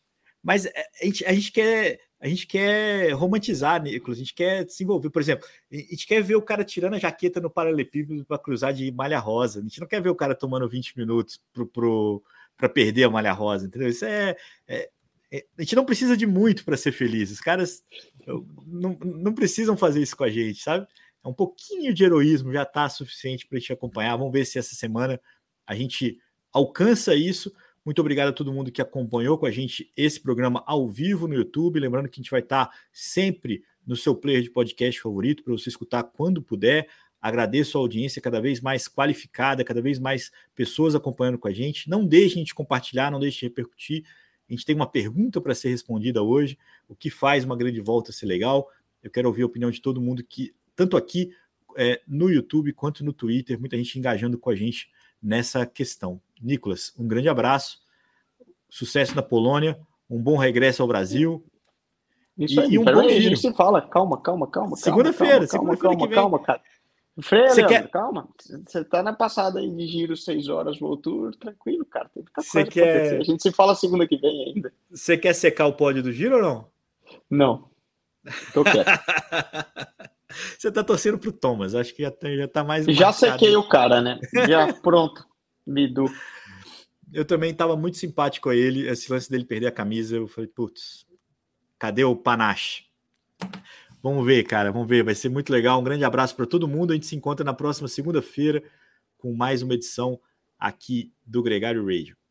[0.42, 4.64] mas é, a gente, a gente quer a gente quer romantizar, Nicolas, a gente quer
[4.64, 5.10] desenvolver.
[5.10, 8.74] Por exemplo, a gente quer ver o cara tirando a jaqueta no paralelepípedo para cruzar
[8.74, 9.60] de malha rosa.
[9.60, 11.40] A gente não quer ver o cara tomando 20 minutos
[12.58, 13.90] perder a malha rosa, entendeu?
[13.90, 14.36] Isso é,
[14.68, 14.90] é,
[15.32, 17.32] é, a gente não precisa de muito para ser feliz.
[17.32, 17.84] Os caras
[18.68, 20.88] não, não precisam fazer isso com a gente, sabe?
[21.24, 24.18] É um pouquinho de heroísmo já está suficiente para gente acompanhar.
[24.18, 25.20] Vamos ver se essa semana
[25.66, 26.20] a gente
[26.52, 27.54] alcança isso.
[27.86, 31.34] Muito obrigado a todo mundo que acompanhou com a gente esse programa ao vivo no
[31.34, 31.80] YouTube.
[31.80, 35.54] Lembrando que a gente vai estar tá sempre no seu player de podcast favorito para
[35.54, 36.88] você escutar quando puder.
[37.24, 41.90] Agradeço a audiência cada vez mais qualificada, cada vez mais pessoas acompanhando com a gente.
[41.90, 44.04] Não deixem de compartilhar, não deixem de repercutir.
[44.50, 46.60] A gente tem uma pergunta para ser respondida hoje.
[46.86, 48.70] O que faz uma grande volta ser legal?
[49.02, 51.34] Eu quero ouvir a opinião de todo mundo que, tanto aqui
[51.78, 54.90] é, no YouTube quanto no Twitter, muita gente engajando com a gente
[55.22, 56.20] nessa questão.
[56.42, 57.80] Nicolas, um grande abraço,
[58.70, 61.42] sucesso na Polônia, um bom regresso ao Brasil.
[62.38, 63.28] Isso e, aí, e um bom aí, giro.
[63.28, 64.76] A gente se fala, calma, calma, calma.
[64.76, 66.62] Segunda-feira, segunda-feira calma, calma, cara.
[67.22, 67.90] Freire, Leandro, quer...
[67.90, 68.28] calma.
[68.66, 72.10] Você tá na passada aí de giro seis horas, voltou tranquilo, cara.
[72.10, 73.20] Tem muita coisa quer...
[73.20, 74.74] A gente se fala segunda que vem ainda.
[74.90, 76.68] Você quer secar o pódio do giro ou não?
[77.30, 77.70] Não.
[78.54, 78.88] Tô quieto.
[80.58, 82.86] Você tá torcendo pro Thomas, acho que já tá, já tá mais.
[82.86, 83.16] Já marcado.
[83.16, 84.20] sequei o cara, né?
[84.48, 85.28] Já pronto.
[85.66, 86.06] Bidu.
[87.14, 90.16] Eu também tava muito simpático a ele, esse lance dele perder a camisa.
[90.16, 91.06] Eu falei, putz,
[91.78, 92.86] cadê o panache?
[94.04, 95.02] Vamos ver, cara, vamos ver.
[95.02, 95.80] Vai ser muito legal.
[95.80, 96.92] Um grande abraço para todo mundo.
[96.92, 98.62] A gente se encontra na próxima segunda-feira
[99.18, 100.20] com mais uma edição
[100.60, 102.23] aqui do Gregário Radio.